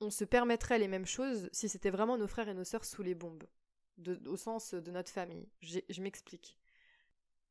on 0.00 0.08
se 0.08 0.24
permettrait 0.24 0.78
les 0.78 0.88
mêmes 0.88 1.04
choses 1.04 1.50
si 1.52 1.68
c'était 1.68 1.90
vraiment 1.90 2.16
nos 2.16 2.26
frères 2.26 2.48
et 2.48 2.54
nos 2.54 2.64
sœurs 2.64 2.86
sous 2.86 3.02
les 3.02 3.14
bombes? 3.14 3.44
Au 4.24 4.36
sens 4.36 4.72
de 4.72 4.90
notre 4.90 5.10
famille. 5.10 5.46
Je 5.60 6.00
m'explique. 6.00 6.56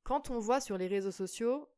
Quand 0.09 0.31
on 0.31 0.39
voit 0.39 0.59
sur 0.59 0.79
les 0.79 0.87
réseaux 0.87 1.11
sociaux, 1.11 1.69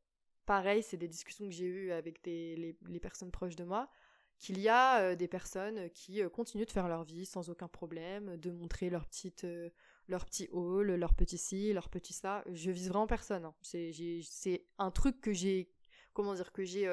pareil, 0.46 0.82
c'est 0.82 0.96
des 0.96 1.06
discussions 1.06 1.44
que 1.44 1.50
j'ai 1.50 1.66
eues 1.66 1.92
avec 1.92 2.24
les, 2.24 2.74
personnes 3.02 3.30
proches 3.30 3.56
de 3.56 3.64
moi, 3.64 3.90
qu'il 4.38 4.58
y 4.58 4.70
a 4.70 5.02
euh, 5.02 5.14
des 5.14 5.28
personnes 5.28 5.90
qui 5.90 6.22
euh, 6.22 6.30
continuent 6.30 6.64
de 6.64 6.70
faire 6.70 6.88
leur 6.88 7.04
vie 7.04 7.26
sans 7.26 7.50
aucun 7.50 7.68
problème, 7.68 8.38
de 8.38 8.50
montrer 8.50 8.88
leur 8.88 9.04
petite 9.04 9.44
euh, 9.44 9.68
leur 10.08 10.24
petit 10.24 10.48
haul, 10.50 10.94
leur 10.94 11.12
petit 11.12 11.36
ci, 11.36 11.74
leur 11.74 11.90
petit 11.90 12.14
ça. 12.14 12.42
Je 12.50 12.70
vise 12.70 12.88
vraiment 12.88 13.06
personne. 13.06 13.44
Hein. 13.44 13.54
C'est 13.60 14.64
un 14.78 14.90
truc 14.90 15.20
que 15.20 15.34
j'ai 15.34 15.70
comment 16.14 16.32
dire 16.32 16.52
que 16.52 16.64
j'ai 16.64 16.88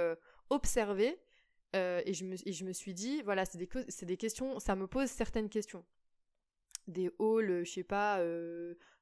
observé 0.50 1.22
et 1.74 2.13
je 2.13 2.65
me 2.65 2.74
suis 2.74 2.93
dit 2.93 3.22
voilà 3.22 3.46
c'est 3.46 4.05
des 4.05 4.17
questions 4.17 4.60
ça 4.60 4.75
me 4.75 4.88
pose 4.88 5.08
certaines 5.08 5.48
questions. 5.48 5.86
Des 6.89 7.12
hauls, 7.19 7.63
je 7.63 7.72
sais 7.72 7.84
pas, 7.84 8.19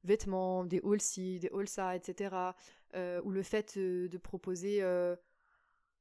vêtements, 0.04 0.64
des 0.66 0.80
hauls 0.82 1.02
ci, 1.02 1.40
des 1.40 1.50
hauls 1.50 1.68
ça, 1.68 1.96
etc. 1.96 2.36
ou 2.96 3.32
le 3.32 3.44
fait 3.44 3.78
de 3.78 4.18
proposer 4.18 4.82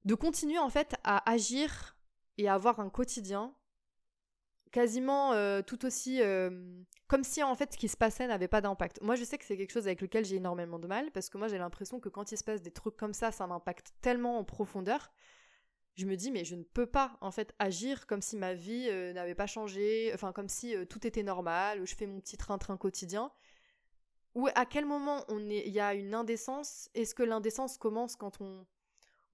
de 0.07 0.15
continuer 0.15 0.59
en 0.59 0.71
fait 0.71 0.95
à 1.05 1.29
agir 1.31 1.97
et 2.39 2.49
avoir 2.49 2.81
un 2.81 2.89
quotidien 2.89 3.55
quasiment 4.71 5.33
euh, 5.33 5.63
tout 5.63 5.85
aussi 5.85 6.23
euh, 6.23 6.51
comme 7.09 7.25
si 7.25 7.43
en 7.43 7.55
fait 7.55 7.73
ce 7.73 7.79
qui 7.79 7.89
se 7.89 7.97
passait 7.97 8.27
n'avait 8.27 8.49
pas 8.49 8.61
d'impact. 8.61 9.01
Moi 9.03 9.17
je 9.17 9.25
sais 9.25 9.37
que 9.37 9.45
c'est 9.45 9.57
quelque 9.57 9.73
chose 9.73 9.87
avec 9.87 10.01
lequel 10.01 10.25
j'ai 10.25 10.37
énormément 10.37 10.79
de 10.79 10.87
mal 10.87 11.11
parce 11.11 11.29
que 11.29 11.39
moi 11.39 11.49
j'ai 11.49 11.59
l'impression 11.59 11.99
que 11.99 12.09
quand 12.09 12.31
il 12.31 12.39
se 12.39 12.45
passe 12.45 12.63
des 12.63 12.71
trucs 12.71 12.97
comme 12.97 13.15
ça, 13.15 13.33
ça 13.33 13.45
impact 13.45 13.95
tellement 14.01 14.39
en 14.39 14.45
profondeur. 14.45 15.13
Je 15.97 16.07
me 16.07 16.17
dis 16.17 16.31
mais 16.31 16.45
je 16.45 16.57
ne 16.57 16.63
peux 16.63 16.87
pas 16.87 17.17
en 17.21 17.31
fait 17.31 17.55
agir 17.59 18.07
comme 18.07 18.23
si 18.23 18.37
ma 18.37 18.55
vie 18.55 18.87
euh, 18.91 19.13
n'avait 19.13 19.35
pas 19.35 19.47
changé, 19.47 20.11
enfin 20.15 20.33
comme 20.33 20.49
si 20.49 20.75
tout 20.89 21.07
était 21.07 21.23
normal, 21.23 21.87
je 21.87 21.95
fais 21.95 22.07
mon 22.07 22.21
petit 22.21 22.37
train-train 22.37 22.77
quotidien. 22.77 23.33
Ou 24.35 24.49
à 24.55 24.67
quel 24.67 24.85
moment 24.85 25.25
on 25.29 25.49
est 25.49 25.67
il 25.67 25.73
y 25.73 25.81
a 25.81 25.95
une 25.95 26.15
indécence? 26.15 26.91
Est-ce 26.95 27.15
que 27.15 27.23
l'indécence 27.23 27.79
commence 27.79 28.17
quand 28.17 28.41
on 28.41 28.67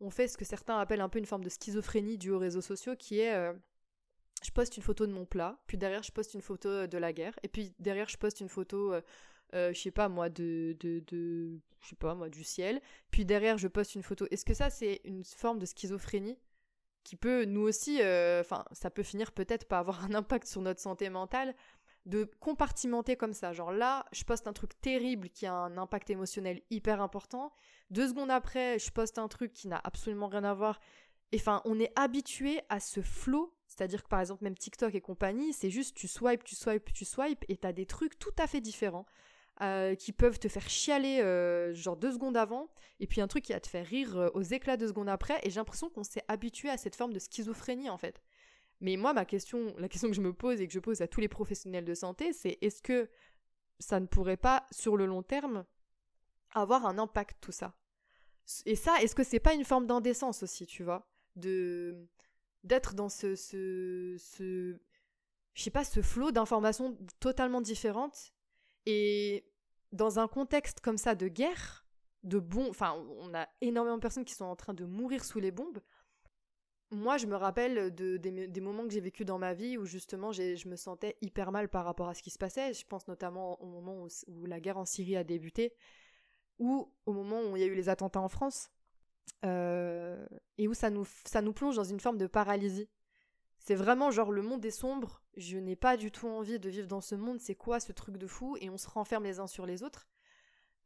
on 0.03 0.11
fait 0.11 0.29
ce 0.29 0.37
que 0.37 0.45
certains 0.45 0.79
appellent 0.79 1.01
un 1.01 1.09
peu 1.09 1.19
une 1.19 1.27
forme 1.27 1.45
de 1.45 1.49
schizophrénie 1.49 2.19
due 2.19 2.33
aux 2.33 2.39
réseaux 2.39 2.61
sociaux, 2.61 2.97
qui 2.97 3.21
est 3.21 3.35
euh, 3.35 3.53
je 4.43 4.51
poste 4.51 4.77
une 4.77 4.83
photo 4.83 5.07
de 5.07 5.13
mon 5.13 5.25
plat, 5.25 5.63
puis 5.67 5.79
derrière 5.79 6.03
je 6.03 6.11
poste 6.11 6.35
une 6.35 6.43
photo 6.43 6.69
euh, 6.69 6.87
de 6.87 6.99
la 6.99 7.13
guerre, 7.13 7.39
et 7.43 7.49
puis 7.49 7.73
derrière 7.79 8.09
je 8.09 8.17
poste 8.17 8.41
une 8.41 8.49
photo, 8.49 8.93
euh, 8.93 9.73
je 9.73 9.79
sais 9.81 9.93
pas 9.93 10.09
moi, 10.09 10.29
de, 10.29 10.77
de, 10.81 11.03
je 11.81 11.89
sais 11.89 11.97
pas 11.97 12.15
moi, 12.15 12.29
du 12.29 12.43
ciel, 12.43 12.81
puis 13.13 13.25
derrière 13.25 13.59
je 13.59 13.69
poste 13.69 13.95
une 13.95 14.03
photo. 14.03 14.27
Est-ce 14.31 14.45
que 14.45 14.55
ça 14.55 14.71
c'est 14.71 15.01
une 15.05 15.25
forme 15.25 15.61
de 15.61 15.67
schizophrénie? 15.67 16.39
Qui 17.05 17.17
peut 17.17 17.45
nous 17.45 17.63
aussi, 17.63 17.97
enfin 18.41 18.65
ça 18.73 18.91
peut 18.91 19.03
finir 19.03 19.33
peut-être 19.33 19.67
par 19.67 19.81
avoir 19.81 20.05
un 20.07 20.15
impact 20.15 20.47
sur 20.47 20.63
notre 20.63 20.81
santé 20.81 21.09
mentale, 21.11 21.55
de 22.07 22.25
compartimenter 22.41 23.17
comme 23.17 23.33
ça. 23.33 23.53
Genre 23.53 23.73
là, 23.73 24.07
je 24.13 24.25
poste 24.25 24.47
un 24.47 24.53
truc 24.53 24.81
terrible 24.81 25.29
qui 25.29 25.47
a 25.47 25.55
un 25.55 25.77
impact 25.79 26.11
émotionnel 26.11 26.61
hyper 26.71 27.01
important. 27.01 27.53
Deux 27.91 28.09
secondes 28.09 28.31
après, 28.31 28.79
je 28.79 28.91
poste 28.91 29.19
un 29.19 29.29
truc 29.29 29.53
qui 29.53 29.69
n'a 29.69 29.81
absolument 29.85 30.29
rien 30.29 30.45
à 30.45 30.55
voir. 30.55 30.81
Enfin, 31.35 31.63
on 31.65 31.79
est 31.79 31.93
habitué 31.97 32.61
à 32.69 32.81
ce 32.81 33.01
flow. 33.01 33.55
C'est-à-dire 33.69 34.03
que 34.03 34.09
par 34.09 34.21
exemple, 34.21 34.45
même 34.45 34.57
TikTok 34.57 34.95
et 34.95 35.01
compagnie, 35.01 35.53
c'est 35.53 35.71
juste 35.71 35.97
tu 35.97 36.09
swipes, 36.09 36.45
tu 36.45 36.57
swipes, 36.57 36.93
tu 36.93 37.05
swipes, 37.05 37.45
et 37.49 37.57
t'as 37.57 37.73
des 37.73 37.87
trucs 37.87 38.19
tout 38.19 38.35
à 38.39 38.47
fait 38.47 38.61
différents. 38.61 39.07
Euh, 39.61 39.95
qui 39.95 40.13
peuvent 40.13 40.39
te 40.39 40.49
faire 40.49 40.67
chialer 40.69 41.21
euh, 41.21 41.75
genre 41.75 41.97
deux 41.97 42.13
secondes 42.13 42.39
avant, 42.39 42.71
et 43.01 43.07
puis 43.07 43.21
un 43.21 43.29
truc 43.29 43.45
qui 43.45 43.53
va 43.53 43.61
te 43.61 43.69
faire 43.69 43.87
rire 43.87 44.17
euh, 44.17 44.29
aux 44.33 44.43
éclats 44.43 44.79
deux 44.79 44.89
secondes 44.89 45.11
après, 45.11 45.39
et 45.43 45.51
j'ai 45.51 45.61
l'impression 45.61 45.91
qu'on 45.91 46.03
s'est 46.03 46.25
habitué 46.27 46.71
à 46.71 46.79
cette 46.79 46.97
forme 46.97 47.13
de 47.13 47.19
schizophrénie 47.19 47.91
en 47.91 47.99
fait. 47.99 48.23
Mais 48.81 48.97
moi, 48.97 49.13
ma 49.13 49.27
question, 49.27 49.75
la 49.77 49.89
question 49.89 50.09
que 50.09 50.17
je 50.17 50.23
me 50.23 50.33
pose 50.33 50.61
et 50.61 50.67
que 50.67 50.73
je 50.73 50.81
pose 50.81 51.03
à 51.03 51.07
tous 51.07 51.21
les 51.21 51.29
professionnels 51.29 51.85
de 51.85 51.95
santé, 51.95 52.33
c'est 52.33 52.59
est-ce 52.63 52.81
que 52.81 53.11
ça 53.79 54.01
ne 54.01 54.07
pourrait 54.07 54.39
pas, 54.39 54.67
sur 54.73 54.97
le 54.97 55.05
long 55.05 55.23
terme, 55.23 55.67
avoir 56.53 56.87
un 56.87 56.99
impact 56.99 57.37
tout 57.43 57.53
ça? 57.53 57.77
Et 58.65 58.75
ça, 58.75 59.01
est-ce 59.03 59.15
que 59.15 59.23
c'est 59.23 59.39
pas 59.39 59.55
une 59.55 59.65
forme 59.65 59.87
d'indécence 59.87 60.43
aussi, 60.43 60.67
tu 60.67 60.83
vois? 60.83 61.07
De 61.37 62.09
d'être 62.65 62.95
dans 62.95 63.11
ce, 63.11 63.37
ce, 63.37 64.17
je 65.55 65.63
sais 65.63 65.71
pas, 65.71 65.85
ce 65.85 66.01
flot 66.01 66.33
d'informations 66.33 66.97
totalement 67.21 67.61
différentes 67.61 68.33
et 68.87 69.45
dans 69.93 70.19
un 70.19 70.29
contexte 70.29 70.81
comme 70.81 70.99
ça 70.99 71.15
de 71.15 71.29
guerre, 71.29 71.87
de 72.23 72.39
bon, 72.39 72.69
enfin, 72.71 72.95
on 73.19 73.35
a 73.35 73.49
énormément 73.61 73.97
de 73.97 74.03
personnes 74.03 74.25
qui 74.25 74.35
sont 74.35 74.45
en 74.45 74.57
train 74.57 74.75
de 74.75 74.85
mourir 74.85 75.25
sous 75.25 75.41
les 75.41 75.51
bombes 75.51 75.81
moi, 76.93 77.17
je 77.17 77.27
me 77.27 77.37
rappelle 77.37 77.95
de, 77.95 78.19
des, 78.19 78.61
moments 78.61 78.87
que 78.87 78.93
j'ai 78.93 79.01
vécu 79.01 79.25
dans 79.25 79.39
ma 79.39 79.55
vie 79.55 79.79
où 79.79 79.87
justement 79.87 80.31
je 80.31 80.69
me 80.69 80.77
sentais 80.77 81.17
hyper 81.23 81.51
mal 81.51 81.69
par 81.69 81.85
rapport 81.85 82.09
à 82.09 82.15
ce 82.15 82.23
qui 82.23 82.31
se 82.31 82.39
passait. 82.39 82.75
Je 82.75 82.85
pense 82.87 83.09
notamment 83.09 83.61
au 83.63 83.67
moment 83.67 84.07
où, 84.29 84.47
la 84.47 84.61
guerre 84.61 84.77
en 84.77 84.85
Syrie 84.85 85.17
a 85.17 85.25
débuté, 85.25 85.73
ou 86.59 86.93
au 87.07 87.13
moment 87.13 87.41
où 87.43 87.57
il 87.57 87.61
y 87.61 87.65
a 87.65 87.67
eu 87.67 87.75
les 87.75 87.89
attentats 87.89 88.21
en 88.21 88.29
France, 88.29 88.71
euh, 89.45 90.25
et 90.59 90.69
où 90.69 90.75
ça 90.75 90.91
nous, 90.91 91.07
ça 91.25 91.41
nous 91.41 91.55
plonge 91.55 91.77
dans 91.77 91.85
une 91.85 92.01
forme 92.01 92.19
de 92.19 92.27
paralysie. 92.27 92.89
C'est 93.63 93.77
vraiment 93.77 94.11
genre 94.11 94.33
le 94.33 94.43
monde 94.43 94.65
est 94.65 94.73
sombre, 94.73 95.23
je 95.37 95.57
n'ai 95.57 95.77
pas 95.77 95.97
du 95.97 96.11
tout 96.11 96.27
envie 96.27 96.59
de 96.59 96.69
vivre 96.69 96.89
dans 96.89 97.01
ce 97.01 97.15
monde, 97.15 97.41
c'est 97.41 97.55
quoi 97.55 97.79
ce 97.79 97.93
truc 97.93 98.17
de 98.17 98.27
fou 98.27 98.57
Et 98.61 98.71
on 98.71 98.77
se 98.77 98.89
renferme 98.89 99.23
les 99.25 99.39
uns 99.39 99.47
sur 99.47 99.67
les 99.67 99.85
autres. 99.85 100.09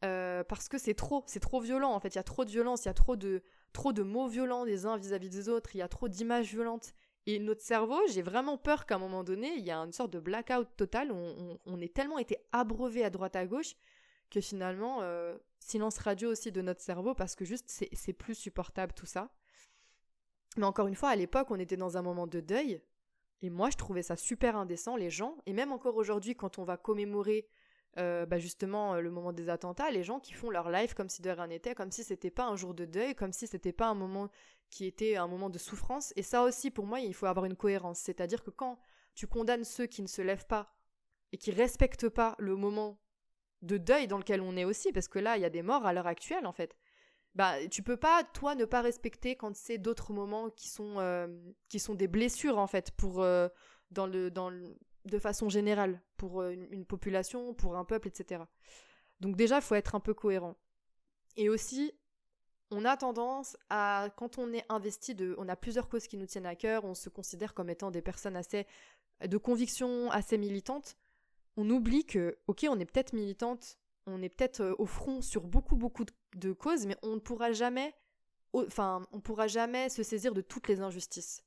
Euh, 0.05 0.45
parce 0.45 0.69
que 0.69 0.77
c'est 0.77 0.93
trop, 0.93 1.25
c'est 1.27 1.41
trop 1.41 1.59
violent 1.59 1.93
en 1.93 2.01
fait, 2.01 2.09
il 2.09 2.17
y 2.17 2.19
a 2.19 2.23
trop 2.23 2.45
de 2.45 2.51
violence, 2.51 2.85
il 2.85 2.89
y 2.89 2.91
a 2.91 2.95
trop 2.95 3.17
de, 3.17 3.43
trop 3.73 3.95
de 3.95 4.03
mots 4.03 4.29
violents 4.29 4.67
des 4.67 4.85
uns 4.85 4.99
vis-à-vis 4.99 5.31
des 5.31 5.49
autres, 5.49 5.75
il 5.75 5.79
y 5.79 5.83
a 5.83 5.89
trop 5.89 6.09
d'images 6.09 6.49
violentes. 6.49 6.93
Et 7.25 7.39
notre 7.39 7.63
cerveau, 7.63 7.99
j'ai 8.09 8.23
vraiment 8.23 8.59
peur 8.59 8.85
qu'à 8.85 8.97
un 8.97 8.99
moment 8.99 9.25
donné, 9.25 9.55
il 9.57 9.65
y 9.65 9.71
a 9.71 9.79
une 9.79 9.93
sorte 9.93 10.13
de 10.13 10.21
blackout 10.21 10.69
total, 10.77 11.11
on, 11.11 11.59
on, 11.65 11.81
est 11.81 11.93
tellement 11.93 12.19
été 12.19 12.37
abreuvé 12.53 13.05
à 13.05 13.11
droite 13.11 13.37
à 13.37 13.47
gauche 13.47 13.75
que 14.31 14.41
finalement, 14.41 15.03
euh, 15.03 15.37
silence 15.59 15.99
radio 15.99 16.31
aussi 16.31 16.53
de 16.53 16.61
notre 16.61 16.83
cerveau, 16.83 17.15
parce 17.15 17.35
que 17.35 17.45
juste, 17.45 17.69
c'est 17.69 18.13
plus 18.13 18.35
supportable 18.35 18.93
tout 18.93 19.07
ça. 19.07 19.31
Mais 20.57 20.65
encore 20.65 20.87
une 20.87 20.95
fois, 20.95 21.11
à 21.11 21.17
l'époque, 21.17 21.49
on 21.51 21.59
était 21.59 21.77
dans 21.77 21.97
un 21.97 22.03
moment 22.03 22.27
de 22.27 22.41
deuil, 22.41 22.81
et 23.43 23.51
moi, 23.51 23.71
je 23.71 23.77
trouvais 23.77 24.03
ça 24.03 24.17
super 24.17 24.57
indécent, 24.57 24.97
les 24.97 25.11
gens, 25.11 25.37
et 25.47 25.53
même 25.53 25.73
encore 25.73 25.97
aujourd'hui, 25.97 26.35
quand 26.35 26.59
on 26.59 26.65
va 26.65 26.77
commémorer 26.77 27.47
euh, 27.99 28.27
bah 28.27 28.39
justement 28.39 28.97
le 28.97 29.11
moment 29.11 29.33
des 29.33 29.49
attentats, 29.49 29.91
les 29.91 30.03
gens 30.03 30.21
qui 30.21 30.35
font 30.35 30.51
leur 30.51 30.69
live 30.69 30.93
comme 30.93 31.09
si 31.09 31.23
de 31.23 31.31
rien 31.31 31.47
n'était, 31.47 31.75
comme 31.75 31.91
si 31.91 32.05
c'était 32.05 32.31
pas 32.31 32.45
un 32.45 32.55
jour 32.55 32.75
de 32.75 32.85
deuil, 32.85 33.15
comme 33.15 33.33
si 33.33 33.47
c'était 33.47 33.73
pas 33.73 33.87
un 33.87 33.95
moment 33.95 34.29
qui 34.69 34.85
était 34.85 35.17
un 35.17 35.27
moment 35.27 35.49
de 35.49 35.59
souffrance. 35.59 36.13
Et 36.17 36.23
ça 36.23 36.43
aussi, 36.43 36.71
pour 36.71 36.87
moi, 36.87 37.01
il 37.01 37.15
faut 37.15 37.27
avoir 37.27 37.47
une 37.47 37.57
cohérence. 37.57 38.01
C'est-à-dire 38.01 38.43
que 38.43 38.51
quand 38.51 38.79
tu 39.15 39.27
condamnes 39.27 39.65
ceux 39.65 39.87
qui 39.87 40.03
ne 40.03 40.09
se 40.09 40.21
lèvent 40.21 40.47
pas 40.47 40.77
et 41.33 41.39
qui 41.39 41.53
respectent 41.53 42.11
pas 42.11 42.35
le 42.39 42.55
moment 42.57 43.01
de 43.63 43.79
deuil 43.79 44.07
dans 44.09 44.19
lequel 44.19 44.43
on 44.43 44.57
est 44.57 44.65
aussi, 44.65 44.93
parce 44.93 45.09
que 45.09 45.19
là, 45.19 45.37
il 45.39 45.43
y 45.43 45.47
a 45.47 45.51
des 45.51 45.63
morts 45.63 45.87
à 45.87 45.95
l'heure 45.95 46.07
actuelle, 46.07 46.47
en 46.47 46.53
fait. 46.53 46.77
Bah, 47.37 47.55
tu 47.69 47.83
peux 47.83 47.97
pas, 47.97 48.25
toi, 48.25 48.55
ne 48.55 48.65
pas 48.65 48.81
respecter 48.81 49.37
quand 49.37 49.55
c'est 49.55 49.79
d'autres 49.79 50.13
moments 50.13 50.51
qui 50.51 50.69
sont, 50.69 50.99
euh, 50.99 51.29
qui 51.69 51.79
sont 51.79 51.95
des 51.95 52.09
blessures, 52.09 52.59
en 52.59 52.67
fait, 52.67 52.91
pour, 52.93 53.23
dans, 53.91 54.07
le, 54.07 54.31
dans, 54.31 54.51
le, 54.51 54.77
de 55.07 55.19
façon 55.19 55.49
générale 55.49 56.01
pour 56.17 56.41
euh, 56.41 56.53
une, 56.71 56.85
population, 56.85 57.55
pour 57.55 57.77
un 57.77 57.85
peuple, 57.85 58.09
etc. 58.09 58.43
Donc 59.21 59.37
déjà, 59.37 59.61
faut 59.61 59.75
être 59.75 59.95
un 59.95 60.01
peu 60.01 60.15
cohérent. 60.15 60.57
Et 61.37 61.49
aussi, 61.49 61.93
on 62.71 62.85
a 62.85 62.97
tendance 62.97 63.57
à, 63.71 64.09
quand 64.17 64.39
on 64.39 64.53
est 64.53 64.65
investi 64.69 65.15
de, 65.15 65.35
on 65.39 65.49
a 65.49 65.57
plusieurs 65.57 65.89
causes 65.89 66.07
qui 66.07 66.17
nous 66.17 66.27
tiennent 66.27 66.47
à 66.47 66.57
cœur, 66.57 66.85
on 66.85 66.95
se 66.95 67.09
considère 67.09 67.55
comme 67.55 67.71
étant 67.71 67.91
des 67.91 68.03
personnes 68.03 68.37
assez 68.37 68.67
de 69.25 69.39
conviction 69.39 70.11
assez 70.11 70.37
militantes, 70.37 70.97
on 71.57 71.71
oublie 71.71 72.05
que, 72.05 72.39
ok, 72.49 72.67
on 72.69 72.79
est 72.79 72.85
peut-être 72.85 73.15
militante, 73.15 73.79
on 74.07 74.23
est 74.23 74.29
peut-être 74.29 74.61
euh, 74.61 74.75
au 74.79 74.87
front 74.87 75.21
sur 75.21 75.43
beaucoup 75.43 75.77
beaucoup 75.77 76.05
de, 76.35 76.53
causes, 76.53 76.87
mais 76.87 76.97
on 77.03 77.15
ne 77.15 77.21
pourra 77.21 77.53
jamais, 77.53 77.95
enfin, 78.53 79.03
on 79.13 79.21
pourra 79.21 79.47
jamais 79.49 79.89
se 79.89 80.03
saisir 80.03 80.33
de 80.33 80.41
toutes 80.41 80.69
les 80.69 80.81
injustices. 80.81 81.43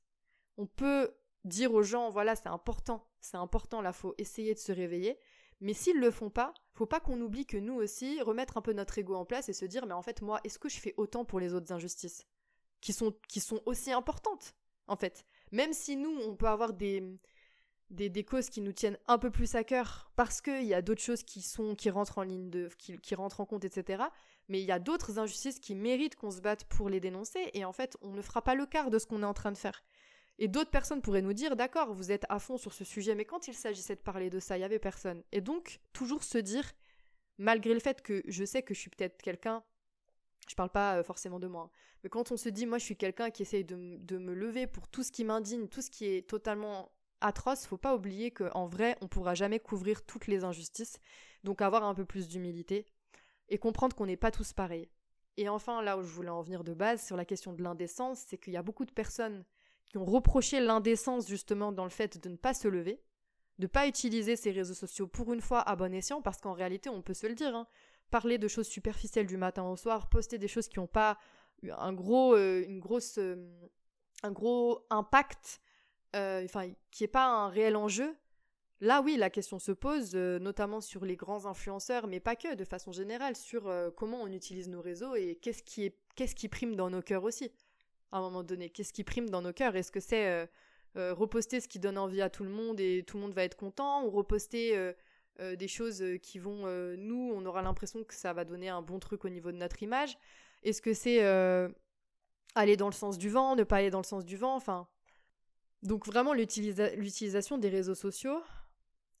On 0.58 0.66
peut 0.66 1.14
dire 1.44 1.72
aux 1.72 1.82
gens, 1.82 2.10
voilà, 2.10 2.36
c'est 2.36 2.48
important, 2.48 3.08
c'est 3.20 3.36
important, 3.36 3.80
là, 3.80 3.92
faut 3.92 4.14
essayer 4.18 4.54
de 4.54 4.58
se 4.58 4.72
réveiller. 4.72 5.18
Mais 5.62 5.74
s'ils 5.74 5.98
le 5.98 6.10
font 6.10 6.30
pas, 6.30 6.54
faut 6.72 6.86
pas 6.86 7.00
qu'on 7.00 7.20
oublie 7.20 7.44
que 7.44 7.58
nous 7.58 7.74
aussi, 7.74 8.20
remettre 8.22 8.56
un 8.56 8.62
peu 8.62 8.72
notre 8.72 8.96
ego 8.98 9.14
en 9.14 9.26
place 9.26 9.48
et 9.48 9.52
se 9.52 9.66
dire, 9.66 9.86
mais 9.86 9.92
en 9.92 10.02
fait, 10.02 10.22
moi, 10.22 10.40
est-ce 10.44 10.58
que 10.58 10.70
je 10.70 10.80
fais 10.80 10.94
autant 10.96 11.24
pour 11.24 11.38
les 11.38 11.52
autres 11.52 11.72
injustices 11.72 12.26
qui 12.80 12.94
sont, 12.94 13.14
qui 13.28 13.40
sont 13.40 13.60
aussi 13.66 13.92
importantes, 13.92 14.54
en 14.86 14.96
fait? 14.96 15.26
Même 15.52 15.72
si 15.72 15.96
nous, 15.96 16.18
on 16.22 16.34
peut 16.34 16.48
avoir 16.48 16.72
des, 16.72 17.14
des, 17.90 18.24
causes 18.24 18.48
qui 18.48 18.60
nous 18.60 18.72
tiennent 18.72 18.98
un 19.08 19.18
peu 19.18 19.30
plus 19.30 19.54
à 19.54 19.64
cœur 19.64 20.10
parce 20.16 20.40
qu'il 20.40 20.64
y 20.64 20.74
a 20.74 20.82
d'autres 20.82 21.02
choses 21.02 21.22
qui, 21.22 21.42
sont, 21.42 21.74
qui 21.74 21.90
rentrent 21.90 22.18
en 22.18 22.22
ligne 22.22 22.48
de, 22.48 22.68
qui, 22.78 23.14
rentrent 23.14 23.40
en 23.40 23.46
compte, 23.46 23.64
etc. 23.64 24.04
Mais 24.48 24.60
il 24.60 24.66
y 24.66 24.72
a 24.72 24.78
d'autres 24.78 25.18
injustices 25.18 25.58
qui 25.58 25.74
méritent 25.74 26.16
qu'on 26.16 26.30
se 26.30 26.40
batte 26.40 26.64
pour 26.64 26.88
les 26.88 27.00
dénoncer 27.00 27.50
et 27.52 27.64
en 27.64 27.72
fait, 27.72 27.96
on 28.02 28.12
ne 28.12 28.22
fera 28.22 28.42
pas 28.42 28.54
le 28.54 28.66
quart 28.66 28.90
de 28.90 28.98
ce 28.98 29.06
qu'on 29.06 29.22
est 29.22 29.26
en 29.26 29.34
train 29.34 29.52
de 29.52 29.58
faire. 29.58 29.82
Et 30.38 30.48
d'autres 30.48 30.70
personnes 30.70 31.02
pourraient 31.02 31.20
nous 31.20 31.34
dire, 31.34 31.54
d'accord, 31.54 31.92
vous 31.92 32.12
êtes 32.12 32.24
à 32.30 32.38
fond 32.38 32.56
sur 32.56 32.72
ce 32.72 32.84
sujet, 32.84 33.14
mais 33.14 33.26
quand 33.26 33.46
il 33.48 33.54
s'agissait 33.54 33.96
de 33.96 34.00
parler 34.00 34.30
de 34.30 34.40
ça, 34.40 34.56
il 34.56 34.62
y 34.62 34.64
avait 34.64 34.78
personne. 34.78 35.22
Et 35.32 35.42
donc, 35.42 35.80
toujours 35.92 36.24
se 36.24 36.38
dire, 36.38 36.64
malgré 37.36 37.74
le 37.74 37.80
fait 37.80 38.00
que 38.00 38.22
je 38.26 38.44
sais 38.44 38.62
que 38.62 38.72
je 38.72 38.80
suis 38.80 38.90
peut-être 38.90 39.20
quelqu'un, 39.20 39.62
je 40.48 40.54
parle 40.54 40.70
pas 40.70 40.96
euh, 40.96 41.02
forcément 41.02 41.38
de 41.40 41.46
moi, 41.46 41.64
hein, 41.64 41.70
mais 42.02 42.08
quand 42.08 42.32
on 42.32 42.36
se 42.36 42.48
dit, 42.48 42.66
moi 42.66 42.78
je 42.78 42.84
suis 42.84 42.96
quelqu'un 42.96 43.30
qui 43.30 43.42
essaye 43.42 43.64
de, 43.64 43.76
me 43.76 44.34
lever 44.34 44.66
pour 44.66 44.88
tout 44.88 45.02
ce 45.02 45.12
qui 45.12 45.24
m'indigne, 45.24 45.68
tout 45.68 45.82
ce 45.82 45.90
qui 45.90 46.06
est 46.06 46.26
totalement 46.26 46.90
atroce, 47.20 47.66
faut 47.66 47.76
pas 47.76 47.94
oublier 47.94 48.30
qu'en 48.30 48.66
vrai, 48.66 48.96
on 49.00 49.08
pourra 49.08 49.34
jamais 49.34 49.60
couvrir 49.60 50.04
toutes 50.04 50.26
les 50.26 50.44
injustices, 50.44 50.98
donc 51.44 51.62
avoir 51.62 51.84
un 51.84 51.94
peu 51.94 52.04
plus 52.04 52.28
d'humilité 52.28 52.86
et 53.48 53.58
comprendre 53.58 53.96
qu'on 53.96 54.06
n'est 54.06 54.16
pas 54.16 54.30
tous 54.30 54.52
pareils. 54.52 54.88
Et 55.36 55.48
enfin, 55.48 55.82
là 55.82 55.96
où 55.96 56.02
je 56.02 56.12
voulais 56.12 56.28
en 56.28 56.42
venir 56.42 56.64
de 56.64 56.74
base, 56.74 57.04
sur 57.04 57.16
la 57.16 57.24
question 57.24 57.52
de 57.52 57.62
l'indécence, 57.62 58.24
c'est 58.26 58.38
qu'il 58.38 58.52
y 58.52 58.56
a 58.56 58.62
beaucoup 58.62 58.84
de 58.84 58.92
personnes 58.92 59.44
qui 59.86 59.98
ont 59.98 60.04
reproché 60.04 60.60
l'indécence 60.60 61.28
justement 61.28 61.72
dans 61.72 61.84
le 61.84 61.90
fait 61.90 62.22
de 62.22 62.28
ne 62.28 62.36
pas 62.36 62.54
se 62.54 62.68
lever, 62.68 63.02
de 63.58 63.66
pas 63.66 63.86
utiliser 63.86 64.36
ces 64.36 64.50
réseaux 64.50 64.74
sociaux 64.74 65.06
pour 65.06 65.32
une 65.32 65.40
fois 65.40 65.60
à 65.60 65.76
bon 65.76 65.92
escient, 65.94 66.22
parce 66.22 66.40
qu'en 66.40 66.52
réalité, 66.52 66.88
on 66.88 67.02
peut 67.02 67.14
se 67.14 67.26
le 67.26 67.34
dire, 67.34 67.54
hein, 67.54 67.66
parler 68.10 68.38
de 68.38 68.48
choses 68.48 68.68
superficielles 68.68 69.26
du 69.26 69.36
matin 69.36 69.64
au 69.64 69.76
soir, 69.76 70.08
poster 70.08 70.38
des 70.38 70.48
choses 70.48 70.68
qui 70.68 70.78
n'ont 70.78 70.86
pas 70.86 71.18
un 71.68 71.92
gros, 71.92 72.34
euh, 72.34 72.64
une 72.66 72.80
grosse, 72.80 73.18
euh, 73.18 73.50
un 74.22 74.32
gros 74.32 74.86
impact, 74.90 75.60
euh, 76.16 76.44
enfin, 76.44 76.70
qui 76.90 77.02
n'est 77.02 77.08
pas 77.08 77.26
un 77.26 77.48
réel 77.48 77.76
enjeu. 77.76 78.16
Là, 78.80 79.02
oui, 79.02 79.16
la 79.16 79.28
question 79.28 79.58
se 79.58 79.72
pose, 79.72 80.14
notamment 80.14 80.80
sur 80.80 81.04
les 81.04 81.16
grands 81.16 81.44
influenceurs, 81.44 82.06
mais 82.06 82.18
pas 82.18 82.34
que, 82.34 82.54
de 82.54 82.64
façon 82.64 82.92
générale, 82.92 83.36
sur 83.36 83.70
comment 83.94 84.22
on 84.22 84.32
utilise 84.32 84.70
nos 84.70 84.80
réseaux 84.80 85.14
et 85.16 85.38
qu'est-ce 85.42 85.62
qui, 85.62 85.84
est, 85.84 85.98
qu'est-ce 86.14 86.34
qui 86.34 86.48
prime 86.48 86.76
dans 86.76 86.88
nos 86.88 87.02
cœurs 87.02 87.24
aussi. 87.24 87.52
À 88.12 88.18
un 88.18 88.20
moment 88.20 88.42
donné 88.42 88.70
Qu'est-ce 88.70 88.92
qui 88.92 89.04
prime 89.04 89.30
dans 89.30 89.42
nos 89.42 89.52
cœurs? 89.52 89.76
Est-ce 89.76 89.92
que 89.92 90.00
c'est 90.00 90.26
euh, 90.26 90.46
euh, 90.96 91.14
reposter 91.14 91.60
ce 91.60 91.68
qui 91.68 91.78
donne 91.78 91.98
envie 91.98 92.22
à 92.22 92.30
tout 92.30 92.44
le 92.44 92.50
monde 92.50 92.80
et 92.80 93.04
tout 93.06 93.16
le 93.16 93.22
monde 93.22 93.34
va 93.34 93.44
être 93.44 93.56
content 93.56 94.04
ou 94.04 94.10
reposter 94.10 94.76
euh, 94.76 95.56
des 95.56 95.68
choses 95.68 96.04
qui 96.22 96.38
vont 96.38 96.66
nous 96.98 97.32
on 97.34 97.46
aura 97.46 97.62
l'impression 97.62 98.04
que 98.04 98.12
ça 98.12 98.34
va 98.34 98.44
donner 98.44 98.68
un 98.68 98.82
bon 98.82 98.98
truc 98.98 99.24
au 99.24 99.28
niveau 99.28 99.52
de 99.52 99.56
notre 99.56 99.82
image? 99.82 100.18
Est-ce 100.62 100.82
que 100.82 100.92
c'est 100.92 101.20
aller 102.54 102.76
dans 102.76 102.88
le 102.88 102.92
sens 102.92 103.16
du 103.16 103.30
vent, 103.30 103.56
ne 103.56 103.62
pas 103.62 103.76
aller 103.76 103.90
dans 103.90 104.00
le 104.00 104.04
sens 104.04 104.24
du 104.24 104.36
vent? 104.36 104.54
Enfin, 104.54 104.88
donc 105.82 106.06
vraiment 106.06 106.32
l'utilisation 106.32 107.58
des 107.58 107.68
réseaux 107.68 107.94
sociaux, 107.94 108.42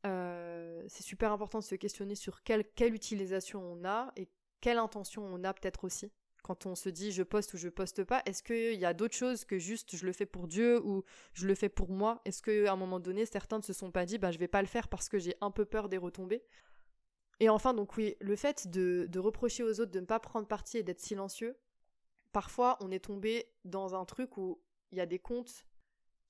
c'est 0.02 1.02
super 1.02 1.32
important 1.32 1.58
de 1.58 1.64
se 1.64 1.74
questionner 1.74 2.14
sur 2.14 2.42
quelle, 2.42 2.64
quelle 2.74 2.94
utilisation 2.94 3.60
on 3.62 3.84
a 3.84 4.12
et 4.16 4.28
quelle 4.60 4.78
intention 4.78 5.24
on 5.24 5.44
a 5.44 5.54
peut-être 5.54 5.84
aussi. 5.84 6.10
Quand 6.42 6.66
on 6.66 6.74
se 6.74 6.88
dit 6.88 7.12
je 7.12 7.22
poste 7.22 7.54
ou 7.54 7.58
je 7.58 7.68
poste 7.68 8.02
pas, 8.02 8.22
est-ce 8.26 8.42
qu'il 8.42 8.78
y 8.80 8.84
a 8.84 8.94
d'autres 8.94 9.14
choses 9.14 9.44
que 9.44 9.58
juste 9.58 9.94
je 9.94 10.06
le 10.06 10.12
fais 10.12 10.26
pour 10.26 10.48
Dieu 10.48 10.80
ou 10.84 11.04
je 11.34 11.46
le 11.46 11.54
fais 11.54 11.68
pour 11.68 11.90
moi? 11.90 12.20
Est-ce 12.24 12.42
qu'à 12.42 12.72
un 12.72 12.76
moment 12.76 12.98
donné, 12.98 13.26
certains 13.26 13.58
ne 13.58 13.62
se 13.62 13.72
sont 13.72 13.90
pas 13.90 14.06
dit 14.06 14.18
bah, 14.18 14.30
je 14.30 14.38
vais 14.38 14.48
pas 14.48 14.62
le 14.62 14.68
faire 14.68 14.88
parce 14.88 15.08
que 15.08 15.18
j'ai 15.18 15.36
un 15.40 15.50
peu 15.50 15.64
peur 15.64 15.88
des 15.88 15.98
retombées? 15.98 16.42
Et 17.40 17.48
enfin, 17.48 17.72
donc 17.72 17.96
oui, 17.96 18.16
le 18.20 18.36
fait 18.36 18.68
de, 18.68 19.06
de 19.08 19.18
reprocher 19.18 19.62
aux 19.62 19.80
autres 19.80 19.92
de 19.92 20.00
ne 20.00 20.06
pas 20.06 20.18
prendre 20.18 20.48
parti 20.48 20.78
et 20.78 20.82
d'être 20.82 21.00
silencieux, 21.00 21.56
parfois 22.32 22.78
on 22.80 22.90
est 22.90 23.04
tombé 23.04 23.46
dans 23.64 23.94
un 23.94 24.04
truc 24.04 24.36
où 24.36 24.60
il 24.92 24.98
y 24.98 25.00
a 25.00 25.06
des 25.06 25.18
comptes 25.18 25.66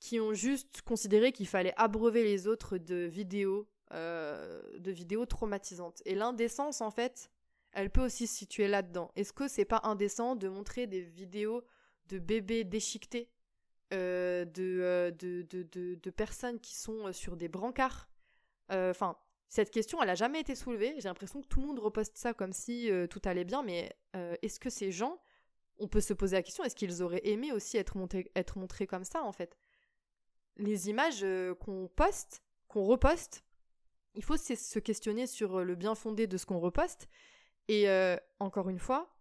qui 0.01 0.19
ont 0.19 0.33
juste 0.33 0.81
considéré 0.83 1.31
qu'il 1.31 1.47
fallait 1.47 1.75
abreuver 1.77 2.25
les 2.25 2.49
autres 2.49 2.79
de 2.79 3.05
vidéos, 3.05 3.69
euh, 3.93 4.63
de 4.79 4.91
vidéos 4.91 5.27
traumatisantes. 5.27 6.03
Et 6.07 6.15
l'indécence, 6.15 6.81
en 6.81 6.91
fait, 6.91 7.31
elle 7.73 7.91
peut 7.91 8.05
aussi 8.05 8.27
se 8.27 8.35
situer 8.35 8.67
là-dedans. 8.67 9.13
Est-ce 9.15 9.35
que 9.35 9.47
c'est 9.47 9.67
pas 9.67 9.83
indécent 9.85 10.37
de 10.37 10.49
montrer 10.49 10.87
des 10.87 11.03
vidéos 11.03 11.63
de 12.07 12.19
bébés 12.19 12.65
déchiquetés, 12.65 13.29
euh, 13.93 14.47
euh, 14.59 15.11
de, 15.11 15.43
de, 15.43 15.95
de, 15.95 16.11
personnes 16.11 16.59
qui 16.59 16.75
sont 16.75 17.13
sur 17.13 17.37
des 17.37 17.49
brancards? 17.49 18.09
Enfin, 18.71 19.17
cette 19.49 19.71
question, 19.71 20.01
elle 20.01 20.11
a 20.11 20.15
jamais 20.15 20.41
été 20.41 20.55
soulevée. 20.55 20.95
J'ai 20.99 21.09
l'impression 21.09 21.43
que 21.43 21.47
tout 21.47 21.61
le 21.61 21.67
monde 21.67 21.81
reposte 21.81 22.17
ça 22.17 22.33
comme 22.33 22.53
si 22.53 22.89
tout 23.11 23.21
allait 23.25 23.45
bien, 23.45 23.63
mais 23.65 23.93
est-ce 24.43 24.61
que 24.61 24.71
ces 24.71 24.93
gens, 24.93 25.21
on 25.79 25.89
peut 25.89 26.01
se 26.01 26.15
poser 26.15 26.37
la 26.37 26.43
question, 26.43 26.63
est-ce 26.63 26.77
qu'ils 26.77 27.03
auraient 27.03 27.27
aimé 27.27 27.53
aussi 27.53 27.77
être, 27.77 27.97
être 28.37 28.59
montrés 28.59 28.87
comme 28.87 29.05
ça, 29.05 29.25
en 29.25 29.33
fait? 29.33 29.57
Les 30.57 30.89
images 30.89 31.25
qu'on 31.61 31.89
poste, 31.89 32.43
qu'on 32.69 32.85
reposte, 32.85 33.45
il 34.15 34.23
faut 34.23 34.37
se 34.37 34.79
questionner 34.79 35.27
sur 35.27 35.65
le 35.65 35.75
bien 35.75 35.95
fondé 35.95 36.27
de 36.27 36.37
ce 36.37 36.47
qu'on 36.47 36.59
reposte 36.59 37.09
et 37.71 37.89
euh, 37.89 38.17
encore 38.41 38.69
une 38.69 38.81
fois, 38.81 39.15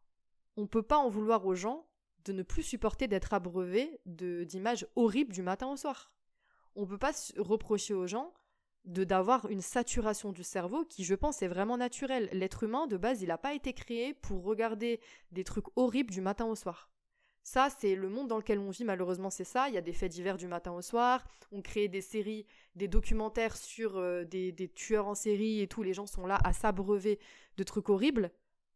on 0.57 0.63
ne 0.63 0.67
peut 0.67 0.81
pas 0.81 0.97
en 0.97 1.07
vouloir 1.07 1.45
aux 1.45 1.53
gens 1.53 1.85
de 2.25 2.33
ne 2.33 2.41
plus 2.41 2.63
supporter 2.63 3.07
d'être 3.07 3.33
abreuvés 3.33 4.01
d'images 4.07 4.87
horribles 4.95 5.31
du 5.31 5.43
matin 5.43 5.67
au 5.67 5.77
soir. 5.77 6.11
On 6.75 6.81
ne 6.81 6.87
peut 6.87 6.97
pas 6.97 7.11
reprocher 7.37 7.93
aux 7.93 8.07
gens 8.07 8.33
d'avoir 8.85 9.51
une 9.51 9.61
saturation 9.61 10.31
du 10.31 10.43
cerveau 10.43 10.83
qui, 10.83 11.03
je 11.03 11.13
pense, 11.13 11.43
est 11.43 11.47
vraiment 11.47 11.77
naturelle. 11.77 12.27
L'être 12.31 12.63
humain, 12.63 12.87
de 12.87 12.97
base, 12.97 13.21
il 13.21 13.27
n'a 13.27 13.37
pas 13.37 13.53
été 13.53 13.73
créé 13.73 14.15
pour 14.15 14.43
regarder 14.43 14.99
des 15.31 15.43
trucs 15.43 15.67
horribles 15.75 16.11
du 16.11 16.21
matin 16.21 16.45
au 16.45 16.55
soir. 16.55 16.89
Ça, 17.51 17.69
c'est 17.79 17.95
le 17.95 18.09
monde 18.09 18.27
dans 18.27 18.37
lequel 18.37 18.59
on 18.59 18.69
vit, 18.69 18.83
malheureusement, 18.83 19.31
c'est 19.31 19.43
ça. 19.43 19.69
Il 19.69 19.73
y 19.73 19.77
a 19.79 19.81
des 19.81 19.91
faits 19.91 20.11
divers 20.11 20.37
du 20.37 20.45
matin 20.45 20.71
au 20.71 20.83
soir. 20.83 21.25
On 21.51 21.63
crée 21.63 21.87
des 21.87 21.99
séries, 21.99 22.45
des 22.75 22.87
documentaires 22.87 23.57
sur 23.57 23.97
euh, 23.97 24.23
des, 24.23 24.71
tueurs 24.75 25.07
en 25.07 25.15
série 25.15 25.59
et 25.59 25.67
tout. 25.67 25.81
Les 25.81 25.95
gens 25.95 26.05
sont 26.05 26.27
là 26.27 26.39
à 26.43 26.53
s'abreuver 26.53 27.17
de 27.57 27.63
trucs 27.63 27.89
horribles. 27.89 28.29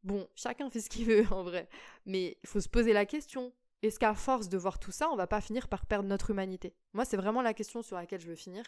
Bon, 0.04 0.28
chacun 0.34 0.72
fait 0.72 0.80
ce 0.80 0.90
qu'il 0.90 1.06
veut 1.06 1.24
en 1.32 1.44
vrai, 1.44 1.70
mais 2.08 2.40
il 2.42 2.50
faut 2.50 2.60
se 2.60 2.68
poser 2.68 2.94
la 2.94 3.06
question. 3.06 3.54
Est-ce 3.84 4.00
qu'à 4.00 4.16
force 4.16 4.50
de 4.50 4.58
voir 4.58 4.80
tout 4.80 4.92
ça, 4.92 5.08
on 5.12 5.16
va 5.16 5.28
pas 5.28 5.40
finir 5.40 5.68
par 5.68 5.86
perdre 5.86 6.10
notre 6.10 6.32
humanité? 6.32 6.74
Moi, 6.94 7.06
c'est 7.06 7.18
vraiment 7.18 7.44
la 7.44 7.54
question 7.54 7.84
sur 7.84 7.96
laquelle 7.96 8.22
je 8.22 8.28
veux 8.28 8.36
finir. 8.36 8.66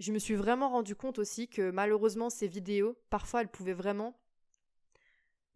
Je 0.00 0.12
me 0.12 0.18
suis 0.18 0.34
vraiment 0.34 0.68
rendu 0.68 0.94
compte 0.94 1.18
aussi 1.18 1.48
que 1.48 1.70
malheureusement, 1.70 2.28
ces 2.28 2.46
vidéos, 2.46 2.98
parfois, 3.08 3.40
elles 3.40 3.48
pouvaient 3.48 3.72
vraiment 3.72 4.20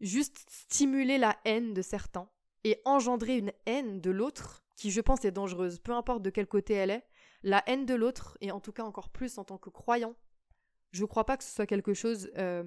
juste 0.01 0.43
stimuler 0.49 1.19
la 1.19 1.37
haine 1.45 1.75
de 1.75 1.83
certains 1.83 2.31
et 2.67 2.83
engendrer 2.85 3.39
une 3.39 3.53
haine 3.67 4.01
de 4.01 4.11
l'autre 4.11 4.65
qui, 4.75 4.91
je 4.91 5.01
pense, 5.01 5.25
est 5.25 5.31
dangereuse, 5.31 5.79
peu 5.79 5.93
importe 5.93 6.23
de 6.23 6.31
quel 6.31 6.49
côté 6.49 6.75
elle 6.75 6.91
est. 6.91 7.07
La 7.45 7.63
haine 7.69 7.87
de 7.87 7.95
l'autre, 7.95 8.37
et 8.41 8.51
en 8.51 8.59
tout 8.59 8.73
cas 8.73 8.83
encore 8.83 9.11
plus 9.11 9.39
en 9.39 9.45
tant 9.45 9.57
que 9.57 9.71
croyant, 9.71 10.17
je 10.91 11.03
ne 11.03 11.07
crois 11.07 11.25
pas 11.25 11.37
que 11.37 11.45
ce 11.45 11.55
soit 11.55 11.67
quelque 11.67 11.95
chose 11.95 12.29
euh, 12.37 12.65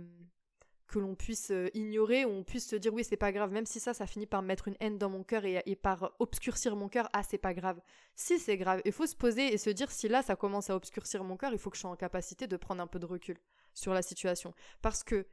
que 0.88 1.00
l'on 1.00 1.16
puisse 1.16 1.52
euh, 1.52 1.68
ignorer, 1.74 2.24
ou 2.24 2.30
on 2.30 2.44
puisse 2.46 2.70
se 2.70 2.78
dire 2.78 2.94
oui 2.94 3.04
c'est 3.04 3.18
pas 3.18 3.34
grave, 3.34 3.52
même 3.52 3.66
si 3.66 3.82
ça 3.82 3.94
ça 3.94 4.08
finit 4.08 4.26
par 4.26 4.42
mettre 4.42 4.70
une 4.70 4.78
haine 4.80 4.98
dans 4.98 5.10
mon 5.10 5.22
cœur 5.22 5.44
et, 5.44 5.76
par 5.76 6.14
obscurcir 6.20 6.78
mon 6.78 6.88
cœur, 6.88 7.10
ah 7.12 7.24
c'est 7.24 7.38
pas 7.38 7.54
grave. 7.54 7.82
Si 8.16 8.40
c'est 8.40 8.56
grave, 8.56 8.82
il 8.86 8.94
faut 8.94 9.06
se 9.06 9.18
poser 9.18 9.54
et 9.54 9.58
se 9.58 9.70
dire 9.70 9.92
si 9.92 10.08
là 10.08 10.24
ça 10.24 10.38
commence 10.38 10.70
à 10.70 10.78
obscurcir 10.78 11.26
mon 11.26 11.36
cœur, 11.36 11.52
il 11.52 11.60
faut 11.60 11.70
que 11.70 11.76
je 11.76 11.82
sois 11.82 11.92
en 11.92 11.98
capacité 11.98 12.48
de 12.48 12.56
prendre 12.56 12.82
un 12.82 12.88
peu 12.88 13.00
de 13.00 13.06
recul 13.06 13.38
sur 13.74 13.94
la 13.94 14.02
situation. 14.02 14.54
Parce 14.82 15.04
que, 15.04 15.28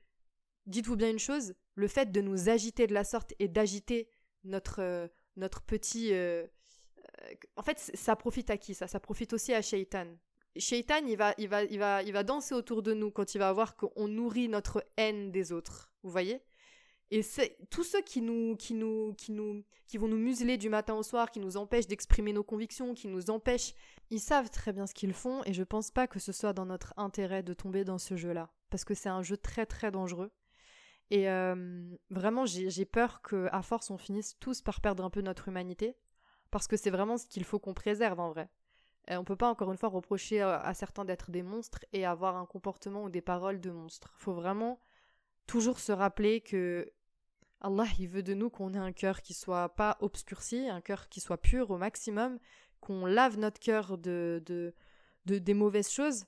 dites-vous 0.67 0.97
bien 0.97 1.11
une 1.11 1.21
chose, 1.21 1.55
le 1.77 1.87
fait 1.87 2.11
de 2.11 2.21
nous 2.21 2.49
agiter 2.49 2.89
de 2.89 2.95
la 2.95 3.05
sorte 3.05 3.33
et 3.39 3.47
d'agiter 3.47 4.09
notre, 4.47 4.81
euh, 4.81 5.09
notre 5.37 5.63
petit... 5.63 6.13
Euh, 6.13 6.47
en 7.57 7.63
fait, 7.63 7.79
ça 7.79 8.17
profite 8.17 8.51
à 8.51 8.57
qui 8.57 8.75
ça? 8.75 8.87
Ça 8.87 9.01
profite 9.01 9.33
aussi 9.33 9.53
à 9.53 9.63
Shaitan. 9.63 10.07
Shaitan, 10.57 11.05
il 11.07 11.17
va, 11.17 11.35
il, 11.39 11.49
va, 11.49 11.65
il, 11.65 11.79
va, 11.79 12.03
il 12.03 12.13
va 12.13 12.23
danser 12.23 12.55
autour 12.55 12.83
de 12.83 12.95
nous 12.95 13.11
quand 13.11 13.35
il 13.35 13.39
va 13.39 13.53
voir 13.53 13.77
qu'on 13.77 14.09
nourrit 14.09 14.49
notre 14.49 14.85
haine 14.97 15.31
des 15.31 15.53
autres. 15.53 15.91
Vous 16.03 16.11
voyez? 16.11 16.43
Et 17.11 17.23
c'est 17.23 17.57
tous 17.71 17.85
ceux 17.85 18.03
qui 18.03 18.21
nous, 18.21 18.57
qui 18.57 18.75
nous, 18.75 19.15
qui 19.15 19.33
nous, 19.33 19.65
qui 19.87 19.97
vont 19.97 20.09
nous 20.09 20.19
museler 20.19 20.57
du 20.57 20.69
matin 20.69 20.95
au 20.95 21.03
soir, 21.03 21.31
qui 21.31 21.39
nous 21.39 21.57
empêchent 21.57 21.87
d'exprimer 21.87 22.33
nos 22.33 22.43
convictions, 22.43 22.95
qui 22.95 23.07
nous 23.07 23.31
empêchent, 23.31 23.75
ils 24.11 24.21
savent 24.21 24.51
très 24.51 24.73
bien 24.73 24.87
ce 24.87 24.95
qu'ils 24.95 25.13
font 25.13 25.43
et 25.45 25.53
je 25.53 25.63
pense 25.63 25.91
pas 25.91 26.09
que 26.09 26.19
ce 26.19 26.33
soit 26.33 26.53
dans 26.53 26.67
notre 26.67 26.95
intérêt 26.97 27.43
de 27.43 27.55
tomber 27.55 27.85
dans 27.85 27.99
ce 27.99 28.17
jeu-là 28.17 28.51
parce 28.71 28.85
que 28.85 28.95
c'est 28.95 29.09
un 29.09 29.23
jeu 29.23 29.37
très 29.37 29.67
très 29.67 29.91
dangereux. 29.91 30.31
Et 31.11 31.29
euh, 31.29 31.85
vraiment, 32.11 32.47
j'ai 32.47 32.85
peur 32.85 33.23
qu'à 33.23 33.63
force, 33.63 33.91
on 33.91 33.99
finisse 33.99 34.37
tous 34.41 34.61
par 34.61 34.81
perdre 34.81 35.05
un 35.05 35.11
peu 35.11 35.21
notre 35.21 35.49
humanité 35.49 35.97
parce 36.51 36.67
que 36.67 36.77
c'est 36.77 36.91
vraiment 36.91 37.17
ce 37.17 37.27
qu'il 37.27 37.45
faut 37.45 37.59
qu'on 37.59 37.75
préserve 37.75 38.19
en 38.21 38.31
vrai. 38.31 38.49
On 39.09 39.19
on 39.19 39.25
peut 39.25 39.37
pas 39.37 39.49
encore 39.49 39.71
une 39.71 39.79
fois 39.79 39.89
reprocher 39.89 40.41
à, 40.41 40.75
certains 40.75 41.05
d'être 41.05 41.31
des 41.31 41.45
monstres 41.45 41.85
et 41.93 42.05
avoir 42.05 42.37
un 42.37 42.47
comportement 42.47 43.05
ou 43.05 43.09
des 43.09 43.21
paroles 43.21 43.61
de 43.61 43.71
monstres. 43.71 44.13
Faut 44.19 44.35
vraiment 44.35 44.81
toujours 45.47 45.79
se 45.79 45.93
rappeler 45.93 46.41
que 46.41 46.93
Allah 47.61 47.87
il 48.01 48.09
veut 48.09 48.25
de 48.25 48.35
nous 48.35 48.51
qu'on 48.51 48.75
ait 48.75 48.79
un 48.79 48.93
cœur 48.93 49.23
qui 49.23 49.33
soit 49.33 49.69
pas 49.69 49.97
obscurci, 50.01 50.69
un 50.69 50.81
cœur 50.81 51.09
qui 51.09 51.21
soit 51.21 51.41
pur 51.41 51.71
au 51.71 51.79
maximum, 51.79 52.39
qu'on 52.81 53.07
lave 53.07 53.39
notre 53.39 53.61
cœur 53.61 53.97
de, 53.97 54.43
de, 54.45 55.39
des 55.39 55.55
mauvaises 55.55 55.91
choses 55.91 56.25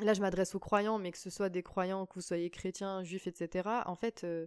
là 0.00 0.14
je 0.14 0.20
m'adresse 0.20 0.54
aux 0.54 0.58
croyants, 0.58 0.98
mais 0.98 1.10
que 1.10 1.18
ce 1.18 1.30
soit 1.30 1.48
des 1.48 1.62
croyants, 1.62 2.06
que 2.06 2.14
vous 2.14 2.20
soyez 2.20 2.50
chrétiens, 2.50 3.02
juifs, 3.02 3.26
etc., 3.26 3.68
en 3.86 3.94
fait, 3.94 4.24
euh, 4.24 4.46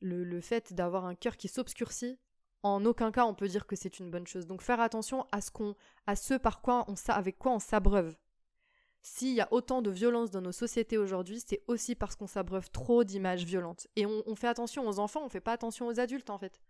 le, 0.00 0.40
fait 0.40 0.72
d'avoir 0.72 1.04
un 1.04 1.14
cœur 1.14 1.36
qui 1.36 1.48
s'obscurcit, 1.48 2.18
en 2.62 2.84
aucun 2.84 3.12
cas 3.12 3.24
on 3.24 3.34
peut 3.34 3.48
dire 3.48 3.66
que 3.66 3.76
c'est 3.76 3.98
une 3.98 4.10
bonne 4.10 4.26
chose. 4.26 4.46
Donc 4.46 4.62
faire 4.62 4.80
attention 4.80 5.26
à 5.32 5.40
ce 5.40 5.50
qu'on, 5.50 5.74
à 6.06 6.16
ce 6.16 6.34
par 6.34 6.60
quoi 6.60 6.84
on, 6.88 6.94
avec 7.08 7.38
quoi 7.38 7.52
on 7.52 7.58
s'abreuve. 7.58 8.16
S'il 9.00 9.34
y 9.34 9.40
a 9.40 9.48
autant 9.52 9.80
de 9.80 9.90
violence 9.90 10.30
dans 10.30 10.40
nos 10.40 10.52
sociétés 10.52 10.98
aujourd'hui, 10.98 11.40
c'est 11.44 11.62
aussi 11.68 11.94
parce 11.94 12.16
qu'on 12.16 12.26
s'abreuve 12.26 12.70
trop 12.70 13.04
d'images 13.04 13.44
violentes. 13.44 13.86
Et 13.94 14.06
on, 14.06 14.34
fait 14.34 14.48
attention 14.48 14.88
aux 14.88 14.98
enfants, 14.98 15.24
on 15.24 15.28
fait 15.28 15.40
pas 15.40 15.52
attention 15.52 15.86
aux 15.86 16.00
adultes 16.00 16.30
en 16.30 16.38
fait. 16.38 16.60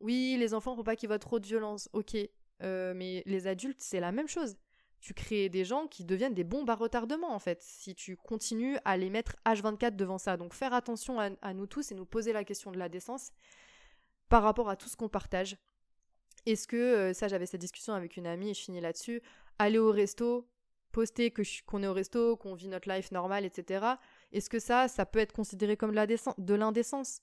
Oui, 0.00 0.36
les 0.38 0.54
enfants, 0.54 0.76
faut 0.76 0.84
pas 0.84 0.94
qu'il 0.94 1.10
y 1.10 1.12
ait 1.12 1.18
trop 1.18 1.40
de 1.40 1.46
violence, 1.46 1.88
ok. 1.92 2.16
Euh, 2.62 2.94
mais 2.94 3.22
les 3.26 3.48
adultes, 3.48 3.80
c'est 3.80 4.00
la 4.00 4.12
même 4.12 4.28
chose. 4.28 4.56
Tu 5.00 5.14
crées 5.14 5.48
des 5.48 5.64
gens 5.64 5.86
qui 5.86 6.04
deviennent 6.04 6.34
des 6.34 6.44
bombes 6.44 6.68
à 6.70 6.74
retardement, 6.74 7.32
en 7.32 7.38
fait, 7.38 7.62
si 7.62 7.94
tu 7.94 8.16
continues 8.16 8.78
à 8.84 8.96
les 8.96 9.10
mettre 9.10 9.36
H24 9.46 9.94
devant 9.94 10.18
ça. 10.18 10.36
Donc 10.36 10.54
faire 10.54 10.74
attention 10.74 11.20
à, 11.20 11.54
nous 11.54 11.66
tous 11.66 11.92
et 11.92 11.94
nous 11.94 12.04
poser 12.04 12.32
la 12.32 12.44
question 12.44 12.72
de 12.72 12.78
la 12.78 12.88
décence 12.88 13.30
par 14.28 14.42
rapport 14.42 14.68
à 14.68 14.76
tout 14.76 14.88
ce 14.88 14.96
qu'on 14.96 15.08
partage. 15.08 15.56
Est-ce 16.46 16.66
que, 16.66 16.76
euh, 16.76 17.12
ça 17.12 17.28
j'avais 17.28 17.46
cette 17.46 17.60
discussion 17.60 17.92
avec 17.92 18.16
une 18.16 18.26
amie 18.26 18.50
et 18.50 18.54
je 18.54 18.60
finis 18.60 18.80
là-dessus, 18.80 19.22
aller 19.58 19.78
au 19.78 19.90
resto, 19.90 20.48
poster 20.92 21.32
qu'on 21.66 21.82
est 21.82 21.86
au 21.86 21.92
resto, 21.92 22.36
qu'on 22.36 22.54
vit 22.54 22.68
notre 22.68 22.90
life 22.90 23.12
normale, 23.12 23.44
etc. 23.44 23.86
Est-ce 24.32 24.50
que 24.50 24.58
ça, 24.58 24.88
ça 24.88 25.06
peut 25.06 25.18
être 25.18 25.32
considéré 25.32 25.76
comme 25.76 25.92
de 25.92 26.54
l'indécence? 26.54 27.22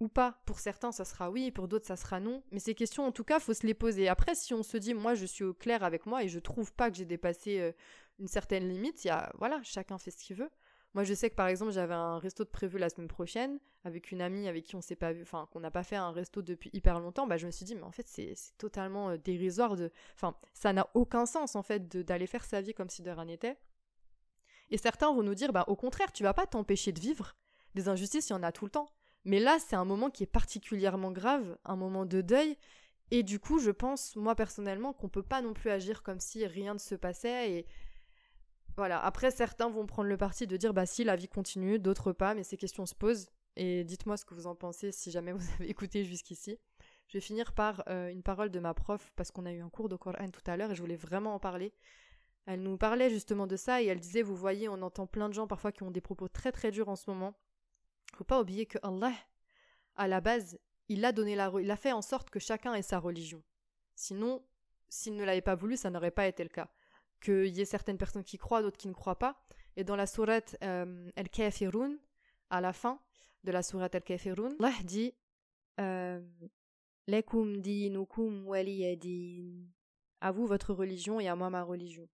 Ou 0.00 0.08
pas. 0.08 0.42
Pour 0.46 0.58
certains, 0.58 0.92
ça 0.92 1.04
sera 1.04 1.30
oui, 1.30 1.50
pour 1.50 1.68
d'autres, 1.68 1.86
ça 1.86 1.96
sera 1.96 2.20
non. 2.20 2.42
Mais 2.50 2.58
ces 2.58 2.74
questions, 2.74 3.06
en 3.06 3.12
tout 3.12 3.24
cas, 3.24 3.40
faut 3.40 3.54
se 3.54 3.66
les 3.66 3.74
poser. 3.74 4.08
Après, 4.08 4.34
si 4.34 4.54
on 4.54 4.62
se 4.62 4.76
dit, 4.76 4.94
moi, 4.94 5.14
je 5.14 5.26
suis 5.26 5.44
au 5.44 5.54
clair 5.54 5.84
avec 5.84 6.06
moi 6.06 6.22
et 6.22 6.28
je 6.28 6.38
trouve 6.38 6.72
pas 6.72 6.90
que 6.90 6.96
j'ai 6.96 7.04
dépassé 7.04 7.60
euh, 7.60 7.72
une 8.18 8.28
certaine 8.28 8.68
limite, 8.68 9.04
il 9.04 9.08
y 9.08 9.10
a, 9.10 9.32
voilà, 9.38 9.60
chacun 9.62 9.98
fait 9.98 10.10
ce 10.10 10.18
qu'il 10.18 10.36
veut. 10.36 10.50
Moi, 10.94 11.04
je 11.04 11.12
sais 11.12 11.28
que 11.28 11.34
par 11.34 11.48
exemple, 11.48 11.72
j'avais 11.72 11.94
un 11.94 12.18
resto 12.18 12.42
de 12.42 12.48
prévu 12.48 12.78
la 12.78 12.88
semaine 12.88 13.08
prochaine 13.08 13.58
avec 13.84 14.12
une 14.12 14.22
amie 14.22 14.48
avec 14.48 14.64
qui 14.64 14.76
on 14.76 14.80
s'est 14.80 14.96
pas 14.96 15.12
vu, 15.12 15.22
enfin, 15.22 15.46
qu'on 15.52 15.60
n'a 15.60 15.70
pas 15.70 15.82
fait 15.82 15.96
un 15.96 16.10
resto 16.10 16.40
depuis 16.40 16.70
hyper 16.72 16.98
longtemps. 17.00 17.26
Bah, 17.26 17.36
je 17.36 17.46
me 17.46 17.50
suis 17.50 17.66
dit, 17.66 17.74
mais 17.74 17.82
en 17.82 17.90
fait, 17.90 18.08
c'est 18.08 18.34
totalement 18.56 19.10
euh, 19.10 19.18
dérisoire 19.18 19.76
de, 19.76 19.92
enfin, 20.14 20.34
ça 20.54 20.72
n'a 20.72 20.88
aucun 20.94 21.26
sens 21.26 21.54
en 21.54 21.62
fait 21.62 21.86
d'aller 21.98 22.26
faire 22.26 22.44
sa 22.44 22.62
vie 22.62 22.72
comme 22.72 22.88
si 22.88 23.02
de 23.02 23.10
rien 23.10 23.26
n'était. 23.26 23.58
Et 24.70 24.78
certains 24.78 25.12
vont 25.12 25.22
nous 25.22 25.34
dire, 25.34 25.52
bah, 25.52 25.64
au 25.68 25.76
contraire, 25.76 26.12
tu 26.12 26.22
vas 26.22 26.34
pas 26.34 26.46
t'empêcher 26.46 26.92
de 26.92 27.00
vivre. 27.00 27.36
Des 27.74 27.88
injustices, 27.88 28.30
il 28.30 28.32
y 28.32 28.36
en 28.36 28.42
a 28.42 28.50
tout 28.50 28.64
le 28.64 28.70
temps. 28.70 28.88
Mais 29.26 29.40
là, 29.40 29.58
c'est 29.58 29.74
un 29.74 29.84
moment 29.84 30.08
qui 30.08 30.22
est 30.22 30.26
particulièrement 30.28 31.10
grave, 31.10 31.58
un 31.64 31.74
moment 31.74 32.06
de 32.06 32.20
deuil. 32.20 32.56
Et 33.10 33.24
du 33.24 33.40
coup, 33.40 33.58
je 33.58 33.72
pense, 33.72 34.14
moi 34.14 34.36
personnellement, 34.36 34.92
qu'on 34.92 35.08
peut 35.08 35.24
pas 35.24 35.42
non 35.42 35.52
plus 35.52 35.68
agir 35.68 36.04
comme 36.04 36.20
si 36.20 36.46
rien 36.46 36.74
ne 36.74 36.78
se 36.78 36.94
passait. 36.94 37.50
Et 37.50 37.66
voilà. 38.76 39.04
Après, 39.04 39.32
certains 39.32 39.68
vont 39.68 39.84
prendre 39.84 40.08
le 40.08 40.16
parti 40.16 40.46
de 40.46 40.56
dire, 40.56 40.72
bah 40.72 40.86
si, 40.86 41.02
la 41.02 41.16
vie 41.16 41.26
continue, 41.26 41.80
d'autres 41.80 42.12
pas, 42.12 42.34
mais 42.34 42.44
ces 42.44 42.56
questions 42.56 42.86
se 42.86 42.94
posent. 42.94 43.28
Et 43.56 43.82
dites-moi 43.82 44.16
ce 44.16 44.24
que 44.24 44.34
vous 44.34 44.46
en 44.46 44.54
pensez 44.54 44.92
si 44.92 45.10
jamais 45.10 45.32
vous 45.32 45.44
avez 45.58 45.68
écouté 45.68 46.04
jusqu'ici. 46.04 46.56
Je 47.08 47.14
vais 47.14 47.22
finir 47.22 47.52
par 47.52 47.82
euh, 47.88 48.08
une 48.10 48.22
parole 48.22 48.50
de 48.50 48.60
ma 48.60 48.74
prof, 48.74 49.12
parce 49.16 49.32
qu'on 49.32 49.44
a 49.46 49.52
eu 49.52 49.60
un 49.60 49.70
cours 49.70 49.88
de 49.88 49.96
Coran 49.96 50.30
tout 50.30 50.48
à 50.48 50.56
l'heure 50.56 50.70
et 50.70 50.76
je 50.76 50.82
voulais 50.82 50.96
vraiment 50.96 51.34
en 51.34 51.40
parler. 51.40 51.72
Elle 52.46 52.62
nous 52.62 52.76
parlait 52.76 53.10
justement 53.10 53.48
de 53.48 53.56
ça 53.56 53.82
et 53.82 53.86
elle 53.86 53.98
disait, 53.98 54.22
vous 54.22 54.36
voyez, 54.36 54.68
on 54.68 54.82
entend 54.82 55.08
plein 55.08 55.28
de 55.28 55.34
gens 55.34 55.48
parfois 55.48 55.72
qui 55.72 55.82
ont 55.82 55.90
des 55.90 56.00
propos 56.00 56.28
très 56.28 56.52
très 56.52 56.70
durs 56.70 56.88
en 56.88 56.94
ce 56.94 57.10
moment 57.10 57.34
faut 58.14 58.24
pas 58.24 58.40
oublier 58.40 58.66
que 58.66 58.78
Allah, 58.82 59.12
à 59.96 60.08
la 60.08 60.20
base, 60.20 60.58
il 60.88 61.04
a 61.04 61.12
donné 61.12 61.34
la, 61.34 61.52
il 61.60 61.70
a 61.70 61.76
fait 61.76 61.92
en 61.92 62.02
sorte 62.02 62.30
que 62.30 62.38
chacun 62.38 62.74
ait 62.74 62.82
sa 62.82 62.98
religion. 62.98 63.42
Sinon, 63.94 64.44
s'il 64.88 65.16
ne 65.16 65.24
l'avait 65.24 65.40
pas 65.40 65.54
voulu, 65.54 65.76
ça 65.76 65.90
n'aurait 65.90 66.10
pas 66.10 66.26
été 66.26 66.42
le 66.42 66.48
cas. 66.48 66.70
Qu'il 67.20 67.54
y 67.56 67.60
ait 67.60 67.66
certaines 67.66 67.98
personnes 67.98 68.24
qui 68.24 68.38
croient, 68.38 68.62
d'autres 68.62 68.76
qui 68.76 68.88
ne 68.88 68.94
croient 68.94 69.18
pas. 69.18 69.42
Et 69.76 69.84
dans 69.84 69.96
la 69.96 70.06
sourate 70.06 70.56
euh, 70.62 71.10
Al-Kafirun, 71.16 71.96
à 72.50 72.60
la 72.60 72.72
fin 72.72 73.00
de 73.44 73.52
la 73.52 73.62
sourate 73.62 73.94
Al-Kafirun, 73.94 74.54
Allah 74.58 74.72
dit 74.84 75.14
euh. 75.80 76.20
À 80.20 80.32
vous 80.32 80.46
votre 80.46 80.74
religion 80.74 81.20
et 81.20 81.28
à 81.28 81.36
moi 81.36 81.50
ma 81.50 81.62
religion. 81.62 82.08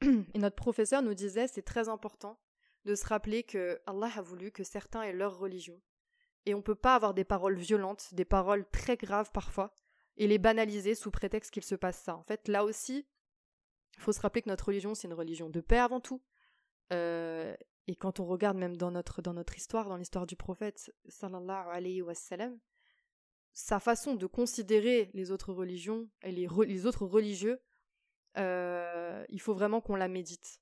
Et 0.34 0.38
notre 0.38 0.56
professeur 0.56 1.00
nous 1.02 1.14
disait 1.14 1.46
c'est 1.46 1.62
très 1.62 1.88
important 1.88 2.40
de 2.84 2.94
se 2.94 3.06
rappeler 3.06 3.42
que 3.42 3.80
Allah 3.86 4.10
a 4.16 4.22
voulu 4.22 4.50
que 4.50 4.64
certains 4.64 5.02
aient 5.02 5.12
leur 5.12 5.38
religion. 5.38 5.80
Et 6.46 6.54
on 6.54 6.58
ne 6.58 6.62
peut 6.62 6.74
pas 6.74 6.94
avoir 6.94 7.14
des 7.14 7.24
paroles 7.24 7.56
violentes, 7.56 8.12
des 8.12 8.24
paroles 8.24 8.68
très 8.70 8.96
graves 8.96 9.30
parfois, 9.32 9.74
et 10.16 10.26
les 10.26 10.38
banaliser 10.38 10.94
sous 10.94 11.10
prétexte 11.10 11.50
qu'il 11.50 11.64
se 11.64 11.74
passe 11.74 11.98
ça. 11.98 12.16
En 12.16 12.22
fait, 12.22 12.48
là 12.48 12.64
aussi, 12.64 13.06
il 13.96 14.02
faut 14.02 14.12
se 14.12 14.20
rappeler 14.20 14.42
que 14.42 14.50
notre 14.50 14.66
religion, 14.66 14.94
c'est 14.94 15.08
une 15.08 15.14
religion 15.14 15.48
de 15.48 15.60
paix 15.60 15.78
avant 15.78 16.00
tout. 16.00 16.22
Euh, 16.92 17.56
et 17.86 17.96
quand 17.96 18.20
on 18.20 18.26
regarde 18.26 18.56
même 18.56 18.76
dans 18.76 18.90
notre, 18.90 19.22
dans 19.22 19.34
notre 19.34 19.56
histoire, 19.56 19.88
dans 19.88 19.96
l'histoire 19.96 20.26
du 20.26 20.36
prophète, 20.36 20.92
sallallahu 21.08 21.68
alayhi 21.70 22.02
sa 23.52 23.78
façon 23.78 24.14
de 24.16 24.26
considérer 24.26 25.10
les 25.14 25.30
autres 25.30 25.52
religions 25.52 26.08
et 26.22 26.32
les, 26.32 26.48
les 26.66 26.86
autres 26.86 27.06
religieux, 27.06 27.60
euh, 28.36 29.24
il 29.28 29.40
faut 29.40 29.54
vraiment 29.54 29.80
qu'on 29.80 29.94
la 29.94 30.08
médite. 30.08 30.60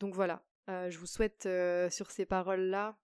Donc 0.00 0.14
voilà, 0.14 0.42
euh, 0.68 0.90
je 0.90 0.98
vous 0.98 1.06
souhaite 1.06 1.46
euh, 1.46 1.88
sur 1.88 2.10
ces 2.10 2.26
paroles-là 2.26 2.96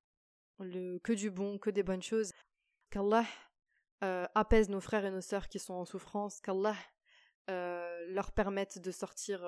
que 0.59 1.12
du 1.12 1.31
bon, 1.31 1.59
que 1.59 1.70
des 1.70 1.83
bonnes 1.83 2.03
choses. 2.03 2.33
Qu'Allah 2.90 3.24
euh, 4.05 4.27
apaise 4.35 4.68
nos 4.68 4.81
frères 4.81 5.05
et 5.05 5.11
nos 5.11 5.20
sœurs 5.20 5.48
qui 5.48 5.59
sont 5.59 5.74
en 5.74 5.85
souffrance, 5.85 6.40
qu'Allah 6.40 6.77
leur 7.48 8.33
permette 8.33 8.79
de 8.79 8.90
sortir, 8.90 9.42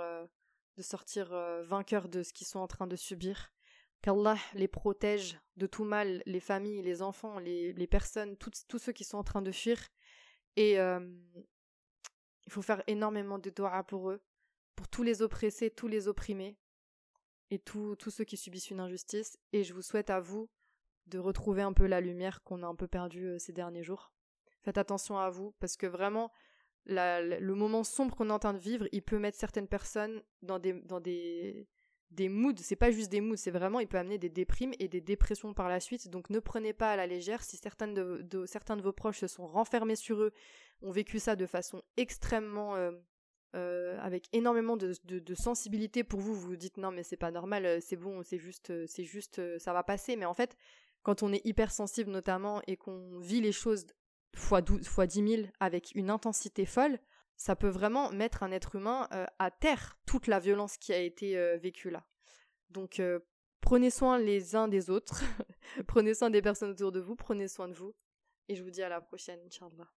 de 0.77 0.83
sortir 0.83 1.31
vainqueurs 1.65 2.09
de 2.09 2.23
ce 2.23 2.33
qu'ils 2.33 2.47
sont 2.47 2.59
en 2.59 2.67
train 2.67 2.87
de 2.87 2.97
subir, 2.97 3.51
qu'Allah 4.03 4.37
les 4.55 4.69
protège 4.69 5.39
de 5.57 5.67
tout 5.67 5.85
mal, 5.85 6.23
les 6.27 6.41
familles, 6.41 6.83
les 6.83 7.01
enfants, 7.01 7.39
les, 7.39 7.73
les 7.73 7.87
personnes, 7.87 8.37
tous 8.37 8.79
ceux 8.79 8.93
qui 8.93 9.05
sont 9.05 9.17
en 9.17 9.25
train 9.25 9.43
de 9.43 9.53
fuir. 9.53 9.79
Et 10.57 10.75
il 10.75 12.53
faut 12.53 12.63
faire 12.63 12.83
énormément 12.87 13.39
de 13.39 13.49
doigts 13.49 13.83
pour 13.85 14.11
eux, 14.11 14.21
pour 14.75 14.89
tous 14.89 15.03
les 15.03 15.23
oppressés, 15.23 15.71
tous 15.71 15.89
les 15.89 16.09
opprimés, 16.09 16.59
et 17.51 17.59
tous 17.59 17.97
ceux 18.11 18.25
qui 18.25 18.37
subissent 18.37 18.71
une 18.71 18.81
injustice. 18.81 19.39
Et 19.53 19.65
je 19.65 19.75
vous 19.75 19.83
souhaite 19.83 20.11
à 20.11 20.21
vous 20.21 20.49
de 21.07 21.19
retrouver 21.19 21.63
un 21.63 21.73
peu 21.73 21.87
la 21.87 22.01
lumière 22.01 22.43
qu'on 22.43 22.63
a 22.63 22.67
un 22.67 22.75
peu 22.75 22.89
perdue 22.89 23.27
euh, 23.27 23.39
ces 23.39 23.53
derniers 23.53 23.83
jours. 23.83 24.13
Faites 24.63 24.79
attention 24.79 25.19
à 25.19 25.31
vous, 25.31 25.55
parce 25.61 25.77
que 25.77 25.87
vraiment, 25.87 26.33
le 26.87 27.53
moment 27.55 27.85
sombre 27.85 28.17
qu'on 28.17 28.31
est 28.31 28.33
en 28.33 28.39
train 28.39 28.55
de 28.55 28.59
vivre, 28.59 28.89
il 28.93 29.03
peut 29.03 29.19
mettre 29.19 29.39
certaines 29.39 29.69
personnes 29.69 30.23
dans 30.43 30.59
des, 30.59 30.73
dans 30.73 31.01
des, 31.01 31.69
des. 32.11 32.31
C'est 32.59 32.77
pas 32.77 32.91
juste 32.91 33.11
des 33.11 33.21
moods, 33.21 33.37
c'est 33.37 33.51
vraiment, 33.51 33.79
il 33.79 33.87
peut 33.87 33.99
amener 33.99 34.19
des 34.19 34.29
déprimes 34.29 34.73
et 34.81 34.89
des 34.89 35.01
dépressions 35.01 35.55
par 35.55 35.69
la 35.69 35.79
suite. 35.79 36.09
Donc 36.09 36.31
ne 36.31 36.41
prenez 36.41 36.73
pas 36.73 36.91
à 36.91 36.97
la 36.97 37.07
légère. 37.07 37.43
Si 37.43 37.57
certains 37.57 37.87
de 37.89 38.83
vos 38.83 38.93
proches 38.93 39.21
se 39.21 39.29
sont 39.29 39.47
renfermés 39.47 39.97
sur 39.97 40.21
eux, 40.21 40.33
ont 40.83 40.91
vécu 40.91 41.21
ça 41.21 41.37
de 41.37 41.47
façon 41.47 41.83
extrêmement 41.97 42.75
euh, 42.75 42.91
euh, 43.57 43.99
avec 44.01 44.29
énormément 44.35 44.77
de, 44.77 44.93
sensibilité 45.35 46.05
pour 46.05 46.21
vous, 46.21 46.35
vous 46.35 46.49
vous 46.49 46.57
dites 46.57 46.77
non 46.77 46.91
mais 46.91 47.03
c'est 47.03 47.17
pas 47.17 47.31
normal, 47.31 47.65
euh, 47.65 47.79
c'est 47.81 47.97
bon, 47.97 48.23
c'est 48.23 48.39
juste, 48.39 48.69
euh, 48.69 48.85
c'est 48.87 49.05
juste, 49.05 49.41
ça 49.59 49.73
va 49.73 49.83
passer. 49.83 50.15
Mais 50.17 50.27
en 50.27 50.35
fait, 50.35 50.57
quand 51.03 51.23
on 51.23 51.33
est 51.33 51.41
hypersensible 51.47 52.11
notamment 52.11 52.61
et 52.67 52.77
qu'on 52.77 53.19
vit 53.19 53.41
les 53.41 53.53
choses 53.53 53.87
fois, 54.35 54.61
12, 54.61 54.87
fois 54.87 55.07
10 55.07 55.37
000 55.37 55.43
avec 55.59 55.93
une 55.95 56.11
intensité 56.11 56.67
folle, 56.67 56.99
ça 57.37 57.57
peut 57.57 57.69
vraiment 57.69 58.11
mettre 58.13 58.43
un 58.43 58.53
être 58.53 58.77
humain 58.77 59.09
à 59.39 59.51
terre 59.51 59.99
toute 60.05 60.27
la 60.27 60.39
violence 60.39 60.77
qui 60.77 60.93
a 60.93 60.99
été 60.99 61.57
vécue 61.59 61.91
là. 61.91 62.07
Donc 62.71 63.01
prenez 63.61 63.91
soin 63.91 64.19
les 64.19 64.57
uns 64.57 64.69
des 64.69 64.91
autres, 64.91 65.23
prenez 65.87 66.15
soin 66.15 66.31
des 66.31 66.43
personnes 66.43 66.71
autour 66.71 66.93
de 66.93 67.01
vous, 67.01 67.17
prenez 67.17 67.49
soin 67.49 67.69
de 67.69 67.75
vous. 67.75 67.95
Et 68.49 68.55
je 68.55 68.63
vous 68.63 68.71
dis 68.71 68.83
à 68.83 68.89
la 68.89 69.01
prochaine, 69.01 69.41
Inch'Allah. 69.47 69.89